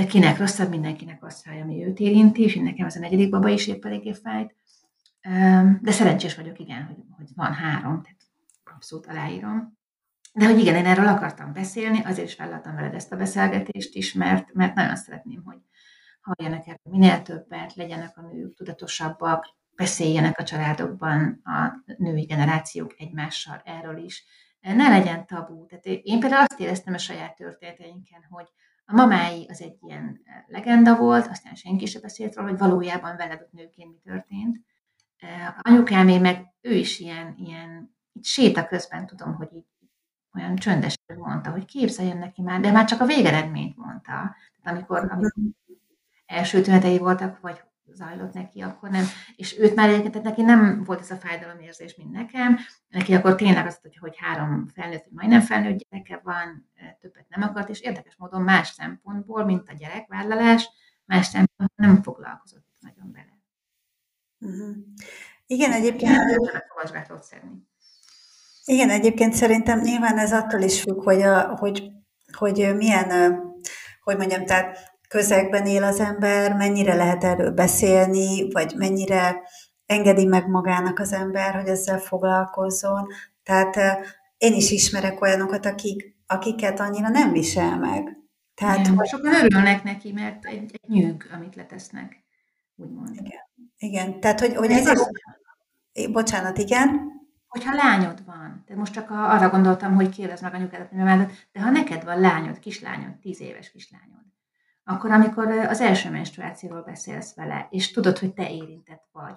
kinek 0.07 0.37
rosszabb, 0.37 0.69
mindenkinek 0.69 1.23
azt 1.23 1.41
fáj, 1.41 1.61
ami 1.61 1.85
őt 1.85 1.99
érinti, 1.99 2.41
és 2.41 2.55
nekem 2.55 2.85
ez 2.85 2.95
a 2.95 2.99
negyedik 2.99 3.29
baba 3.29 3.49
is 3.49 3.67
épp 3.67 3.85
eléggé 3.85 4.13
fájt. 4.13 4.55
De 5.81 5.91
szerencsés 5.91 6.35
vagyok, 6.35 6.59
igen, 6.59 6.83
hogy, 6.83 6.95
hogy 7.17 7.27
van 7.35 7.53
három, 7.53 8.01
tehát 8.01 8.21
abszolút 8.75 9.07
aláírom. 9.07 9.77
De 10.33 10.45
hogy 10.45 10.59
igen, 10.59 10.75
én 10.75 10.85
erről 10.85 11.07
akartam 11.07 11.53
beszélni, 11.53 12.03
azért 12.03 12.27
is 12.27 12.35
vállaltam 12.35 12.75
veled 12.75 12.93
ezt 12.93 13.11
a 13.11 13.17
beszélgetést 13.17 13.95
is, 13.95 14.13
mert, 14.13 14.53
mert 14.53 14.75
nagyon 14.75 14.95
szeretném, 14.95 15.41
hogy 15.45 15.57
halljanak 16.21 16.67
erről 16.67 16.79
minél 16.83 17.21
többet, 17.21 17.75
legyenek 17.75 18.17
a 18.17 18.21
nők 18.21 18.55
tudatosabbak, 18.55 19.55
beszéljenek 19.75 20.39
a 20.39 20.43
családokban 20.43 21.41
a 21.43 21.83
női 21.97 22.23
generációk 22.23 22.95
egymással 22.97 23.61
erről 23.65 23.97
is. 23.97 24.25
Ne 24.59 24.89
legyen 24.89 25.25
tabú. 25.25 25.65
Tehát 25.65 25.85
én 25.85 26.19
például 26.19 26.45
azt 26.49 26.59
éreztem 26.59 26.93
a 26.93 26.97
saját 26.97 27.35
történeteinken, 27.35 28.25
hogy 28.29 28.47
a 28.89 28.95
mamái 28.95 29.45
az 29.49 29.61
egy 29.61 29.77
ilyen 29.81 30.21
legenda 30.47 30.95
volt, 30.95 31.27
aztán 31.27 31.55
senki 31.55 31.85
sem 31.85 32.01
beszélt 32.01 32.35
róla, 32.35 32.49
hogy 32.49 32.57
valójában 32.57 33.15
veled 33.17 33.41
ott 33.41 33.51
nőként 33.51 33.91
mi 33.91 33.99
történt. 34.03 34.65
Anyukámé 35.57 36.17
meg 36.17 36.53
ő 36.61 36.73
is 36.73 36.99
ilyen, 36.99 37.35
ilyen 37.37 37.95
itt 38.11 38.23
séta 38.23 38.67
közben 38.67 39.05
tudom, 39.05 39.35
hogy 39.35 39.49
így 39.53 39.65
olyan 40.33 40.55
csöndesen 40.55 41.17
mondta, 41.17 41.51
hogy 41.51 41.65
képzeljen 41.65 42.17
neki 42.17 42.41
már, 42.41 42.59
de 42.59 42.71
már 42.71 42.85
csak 42.85 43.01
a 43.01 43.05
végeredményt 43.05 43.77
mondta. 43.77 44.11
Tehát 44.11 44.35
amikor, 44.63 44.97
amikor 45.11 45.31
első 46.25 46.61
tünetei 46.61 46.97
voltak, 46.97 47.39
vagy 47.39 47.63
zajlott 47.97 48.33
neki, 48.33 48.61
akkor 48.61 48.89
nem. 48.89 49.05
És 49.35 49.59
őt 49.59 49.75
már 49.75 49.89
egyébként, 49.89 50.11
tehát 50.11 50.27
neki 50.27 50.41
nem 50.41 50.83
volt 50.83 50.99
ez 50.99 51.11
a 51.11 51.15
fájdalomérzés, 51.15 51.95
mint 51.95 52.11
nekem. 52.11 52.57
Neki 52.87 53.15
akkor 53.15 53.35
tényleg 53.35 53.65
azt, 53.65 53.81
hogy, 53.81 53.97
hogy 53.97 54.15
három 54.17 54.67
felnőtt, 54.73 55.03
vagy 55.03 55.13
majdnem 55.13 55.41
felnőtt 55.41 55.77
gyereke 55.77 56.19
van, 56.23 56.69
többet 56.99 57.25
nem 57.29 57.49
akart, 57.49 57.69
és 57.69 57.81
érdekes 57.81 58.15
módon 58.17 58.41
más 58.41 58.67
szempontból, 58.67 59.45
mint 59.45 59.69
a 59.69 59.73
gyerekvállalás, 59.73 60.69
más 61.05 61.25
szempontból 61.25 61.87
nem 61.87 62.01
foglalkozott 62.03 62.65
nagyon 62.79 63.11
bele. 63.11 63.39
Uh-huh. 64.39 64.75
Igen, 65.45 65.71
egyébként... 65.71 66.17
Igen, 68.65 68.89
egyébként 68.89 69.33
szerintem 69.33 69.79
nyilván 69.79 70.17
ez 70.17 70.33
attól 70.33 70.61
is 70.61 70.81
függ, 70.81 71.03
hogy, 71.03 71.21
a, 71.21 71.55
hogy, 71.55 71.91
hogy 72.33 72.75
milyen, 72.75 73.39
hogy 74.03 74.17
mondjam, 74.17 74.45
tehát 74.45 74.96
közegben 75.07 75.65
él 75.65 75.83
az 75.83 75.99
ember, 75.99 76.53
mennyire 76.53 76.95
lehet 76.95 77.23
erről 77.23 77.51
beszélni, 77.51 78.51
vagy 78.51 78.73
mennyire 78.75 79.41
engedi 79.85 80.25
meg 80.25 80.47
magának 80.47 80.99
az 80.99 81.13
ember, 81.13 81.55
hogy 81.55 81.67
ezzel 81.67 81.99
foglalkozzon. 81.99 83.07
Tehát 83.43 83.75
én 84.37 84.53
is 84.53 84.71
ismerek 84.71 85.21
olyanokat, 85.21 85.65
akik, 85.65 86.15
akiket 86.27 86.79
annyira 86.79 87.09
nem 87.09 87.31
visel 87.31 87.77
meg. 87.77 88.17
Tehát, 88.53 88.79
igen, 88.79 88.95
hogy... 88.95 89.07
sokan 89.07 89.33
örülnek 89.33 89.83
neki, 89.83 90.11
mert 90.11 90.45
egy, 90.45 90.71
egy 90.73 90.89
nyűg, 90.89 91.29
amit 91.33 91.55
letesznek, 91.55 92.23
úgymond. 92.75 93.15
Igen, 93.15 93.41
igen. 93.77 94.19
tehát 94.19 94.39
hogy, 94.39 94.55
hogy 94.55 94.71
ez, 94.71 94.87
ez 94.87 94.99
az... 94.99 95.09
Bocsánat, 96.11 96.57
igen? 96.57 97.15
Hogyha 97.47 97.75
lányod 97.75 98.25
van, 98.25 98.63
de 98.67 98.75
most 98.75 98.93
csak 98.93 99.09
arra 99.09 99.49
gondoltam, 99.49 99.95
hogy 99.95 100.09
kérdezd 100.09 100.43
meg 100.43 100.53
anyukádat, 100.53 100.89
de 101.51 101.61
ha 101.61 101.69
neked 101.69 102.03
van 102.03 102.19
lányod, 102.19 102.59
kislányod, 102.59 103.15
tíz 103.15 103.41
éves 103.41 103.71
kislányod, 103.71 104.26
akkor, 104.89 105.11
amikor 105.11 105.51
az 105.51 105.81
első 105.81 106.09
menstruációról 106.09 106.81
beszélsz 106.81 107.35
vele, 107.35 107.67
és 107.71 107.91
tudod, 107.91 108.17
hogy 108.17 108.33
te 108.33 108.51
érintett 108.51 109.07
vagy. 109.11 109.35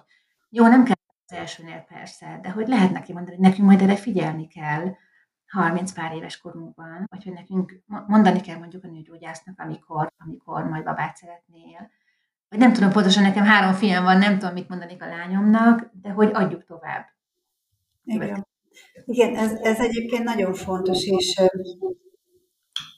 Jó, 0.49 0.67
nem 0.67 0.85
kell 0.85 0.95
az 1.27 1.37
elsőnél 1.37 1.85
persze, 1.89 2.39
de 2.43 2.51
hogy 2.51 2.69
lehet 2.69 2.93
neki 2.93 3.13
mondani, 3.13 3.37
hogy 3.37 3.45
nekünk 3.45 3.67
majd 3.67 3.83
erre 3.83 3.97
figyelni 3.97 4.47
kell, 4.47 4.95
30 5.47 5.93
pár 5.93 6.15
éves 6.15 6.41
korunkban, 6.41 7.07
vagy 7.11 7.25
hogy 7.25 7.33
nekünk 7.33 7.83
mondani 8.07 8.41
kell 8.41 8.59
mondjuk 8.59 8.85
a 8.85 8.89
nőgyógyásznak, 8.89 9.61
amikor, 9.61 10.13
amikor 10.19 10.65
majd 10.65 10.85
babát 10.85 11.17
szeretnél. 11.17 11.91
Vagy 12.49 12.59
nem 12.59 12.73
tudom 12.73 12.93
pontosan, 12.93 13.23
nekem 13.23 13.45
három 13.45 13.73
fiam 13.73 14.05
van, 14.05 14.19
nem 14.19 14.39
tudom, 14.39 14.55
mit 14.55 14.69
mondani 14.69 14.97
a 14.99 15.07
lányomnak, 15.07 15.91
de 15.93 16.11
hogy 16.11 16.31
adjuk 16.33 16.65
tovább. 16.65 17.07
Igen, 18.05 18.47
Igen 19.05 19.37
ez, 19.37 19.53
ez 19.53 19.79
egyébként 19.79 20.25
nagyon 20.25 20.55
fontos, 20.55 21.05
és 21.05 21.41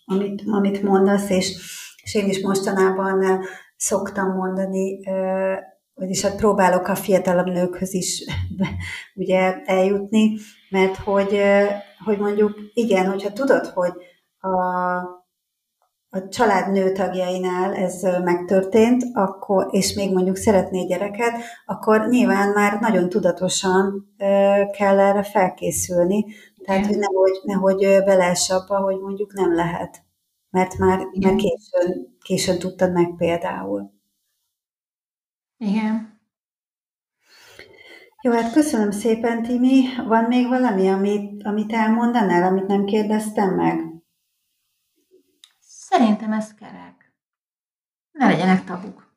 amit, 0.05 0.42
amit 0.46 0.82
mondasz, 0.82 1.30
és 1.30 1.80
és 2.03 2.14
én 2.14 2.28
is 2.28 2.42
mostanában 2.42 3.44
szoktam 3.76 4.34
mondani, 4.34 5.00
vagyis 5.94 6.22
hát 6.22 6.36
próbálok 6.36 6.86
a 6.88 6.94
fiatalabb 6.94 7.46
nőkhöz 7.46 7.94
is 7.94 8.24
ugye 9.14 9.62
eljutni, 9.64 10.38
mert 10.70 10.96
hogy, 10.96 11.40
hogy 12.05 12.18
mondjuk 12.18 12.53
igen, 12.74 13.07
hogyha 13.07 13.32
tudod, 13.32 13.66
hogy 13.66 13.92
a, 14.38 14.57
a 16.09 16.28
család 16.28 16.72
nőtagjainál 16.72 17.74
ez 17.74 18.03
megtörtént, 18.03 19.05
akkor, 19.12 19.68
és 19.70 19.94
még 19.94 20.12
mondjuk 20.12 20.36
szeretné 20.36 20.84
gyereket, 20.84 21.32
akkor 21.66 22.07
nyilván 22.09 22.48
már 22.48 22.80
nagyon 22.80 23.09
tudatosan 23.09 24.14
kell 24.72 24.98
erre 24.98 25.22
felkészülni. 25.22 26.24
Tehát, 26.64 26.86
hogy 26.86 26.98
nehogy, 26.98 27.40
nehogy 27.42 28.05
beleesse 28.05 28.55
abba, 28.55 28.76
hogy 28.76 28.98
mondjuk 29.00 29.32
nem 29.32 29.55
lehet. 29.55 30.03
Mert 30.53 30.78
már 30.78 30.98
mert 30.98 31.36
későn, 31.36 32.16
későn 32.20 32.59
tudtad 32.59 32.92
meg 32.92 33.14
például. 33.16 33.92
Igen. 35.57 36.20
Jó, 38.22 38.32
hát 38.32 38.53
köszönöm 38.53 38.90
szépen, 38.90 39.42
Timi. 39.42 39.82
Van 40.07 40.24
még 40.24 40.48
valami, 40.48 40.88
amit, 40.88 41.42
amit 41.42 41.72
elmondanál, 41.72 42.42
amit 42.42 42.66
nem 42.66 42.84
kérdeztem 42.84 43.55
meg? 43.55 43.80
Szerintem 45.61 46.32
ez 46.32 46.55
kerek. 46.55 47.14
Ne 48.12 48.26
legyenek 48.26 48.64
tabuk. 48.64 49.16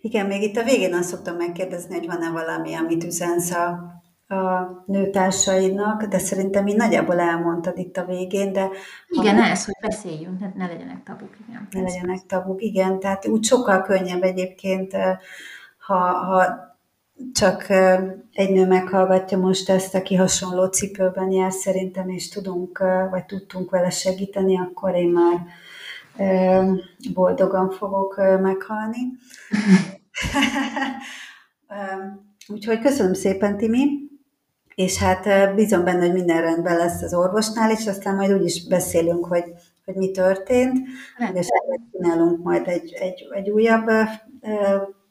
Igen, 0.00 0.26
még 0.26 0.42
itt 0.42 0.56
a 0.56 0.64
végén 0.64 0.94
azt 0.94 1.08
szoktam 1.08 1.36
megkérdezni, 1.36 1.94
hogy 1.94 2.06
van-e 2.06 2.30
valami, 2.30 2.74
amit 2.74 3.04
üzensz 3.04 3.50
a, 3.50 3.92
a 4.32 4.82
nőtársaidnak, 4.86 6.04
de 6.04 6.18
szerintem 6.18 6.66
így 6.66 6.76
nagyjából 6.76 7.20
elmondtad 7.20 7.78
itt 7.78 7.96
a 7.96 8.04
végén, 8.04 8.52
de... 8.52 8.68
Igen, 9.08 9.36
ha, 9.36 9.48
ez, 9.48 9.64
hogy 9.64 9.74
beszéljünk, 9.80 10.40
ne, 10.40 10.52
ne 10.54 10.66
legyenek 10.66 11.02
tabuk, 11.02 11.36
igen. 11.48 11.68
Ne 11.70 11.80
legyenek 11.80 12.26
tabuk, 12.26 12.62
igen, 12.62 13.00
tehát 13.00 13.26
úgy 13.26 13.44
sokkal 13.44 13.82
könnyebb 13.82 14.22
egyébként, 14.22 14.92
ha, 15.78 15.98
ha 15.98 16.70
csak 17.32 17.70
egy 18.32 18.50
nő 18.50 18.66
meghallgatja 18.66 19.38
most 19.38 19.70
ezt, 19.70 19.94
aki 19.94 20.14
hasonló 20.14 20.66
cipőben 20.66 21.30
jár 21.30 21.52
szerintem, 21.52 22.08
és 22.08 22.28
tudunk, 22.28 22.78
vagy 23.10 23.24
tudtunk 23.24 23.70
vele 23.70 23.90
segíteni, 23.90 24.58
akkor 24.58 24.94
én 24.94 25.08
már 25.08 25.40
boldogan 27.14 27.70
fogok 27.70 28.16
meghalni. 28.40 28.98
Úgyhogy 32.48 32.78
köszönöm 32.80 33.14
szépen, 33.14 33.56
Timi, 33.56 34.10
és 34.74 34.98
hát 34.98 35.54
bízom 35.54 35.84
benne, 35.84 36.00
hogy 36.00 36.12
minden 36.12 36.40
rendben 36.40 36.76
lesz 36.76 37.02
az 37.02 37.14
orvosnál, 37.14 37.70
és 37.70 37.86
aztán 37.86 38.14
majd 38.14 38.32
úgy 38.32 38.44
is 38.44 38.66
beszélünk, 38.66 39.24
hogy, 39.24 39.44
hogy 39.84 39.94
mi 39.94 40.10
történt, 40.10 40.78
és 41.34 41.46
csinálunk 41.92 42.42
majd 42.42 42.68
egy, 42.68 42.92
egy, 42.92 43.28
egy 43.30 43.50
újabb 43.50 43.90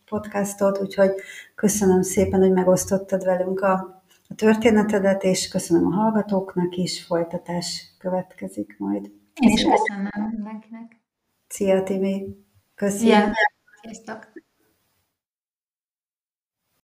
podcastot, 0.06 0.82
úgyhogy 0.82 1.12
köszönöm 1.56 2.02
szépen, 2.02 2.40
hogy 2.40 2.52
megosztottad 2.52 3.24
velünk 3.24 3.60
a, 3.60 4.04
a 4.28 4.36
történetedet, 4.36 5.24
és 5.24 5.48
köszönöm 5.48 5.86
a 5.86 5.96
hallgatóknak 5.96 6.76
is, 6.76 7.04
folytatás 7.04 7.96
következik 7.98 8.76
majd. 8.78 9.12
Én 9.40 9.52
is 9.52 9.64
köszönöm 9.64 10.10
mindenkinek. 10.32 11.00
Szia, 11.48 11.84
Timi! 11.84 12.26
Köszönöm! 12.76 13.34
Sziasztok! 13.82 14.31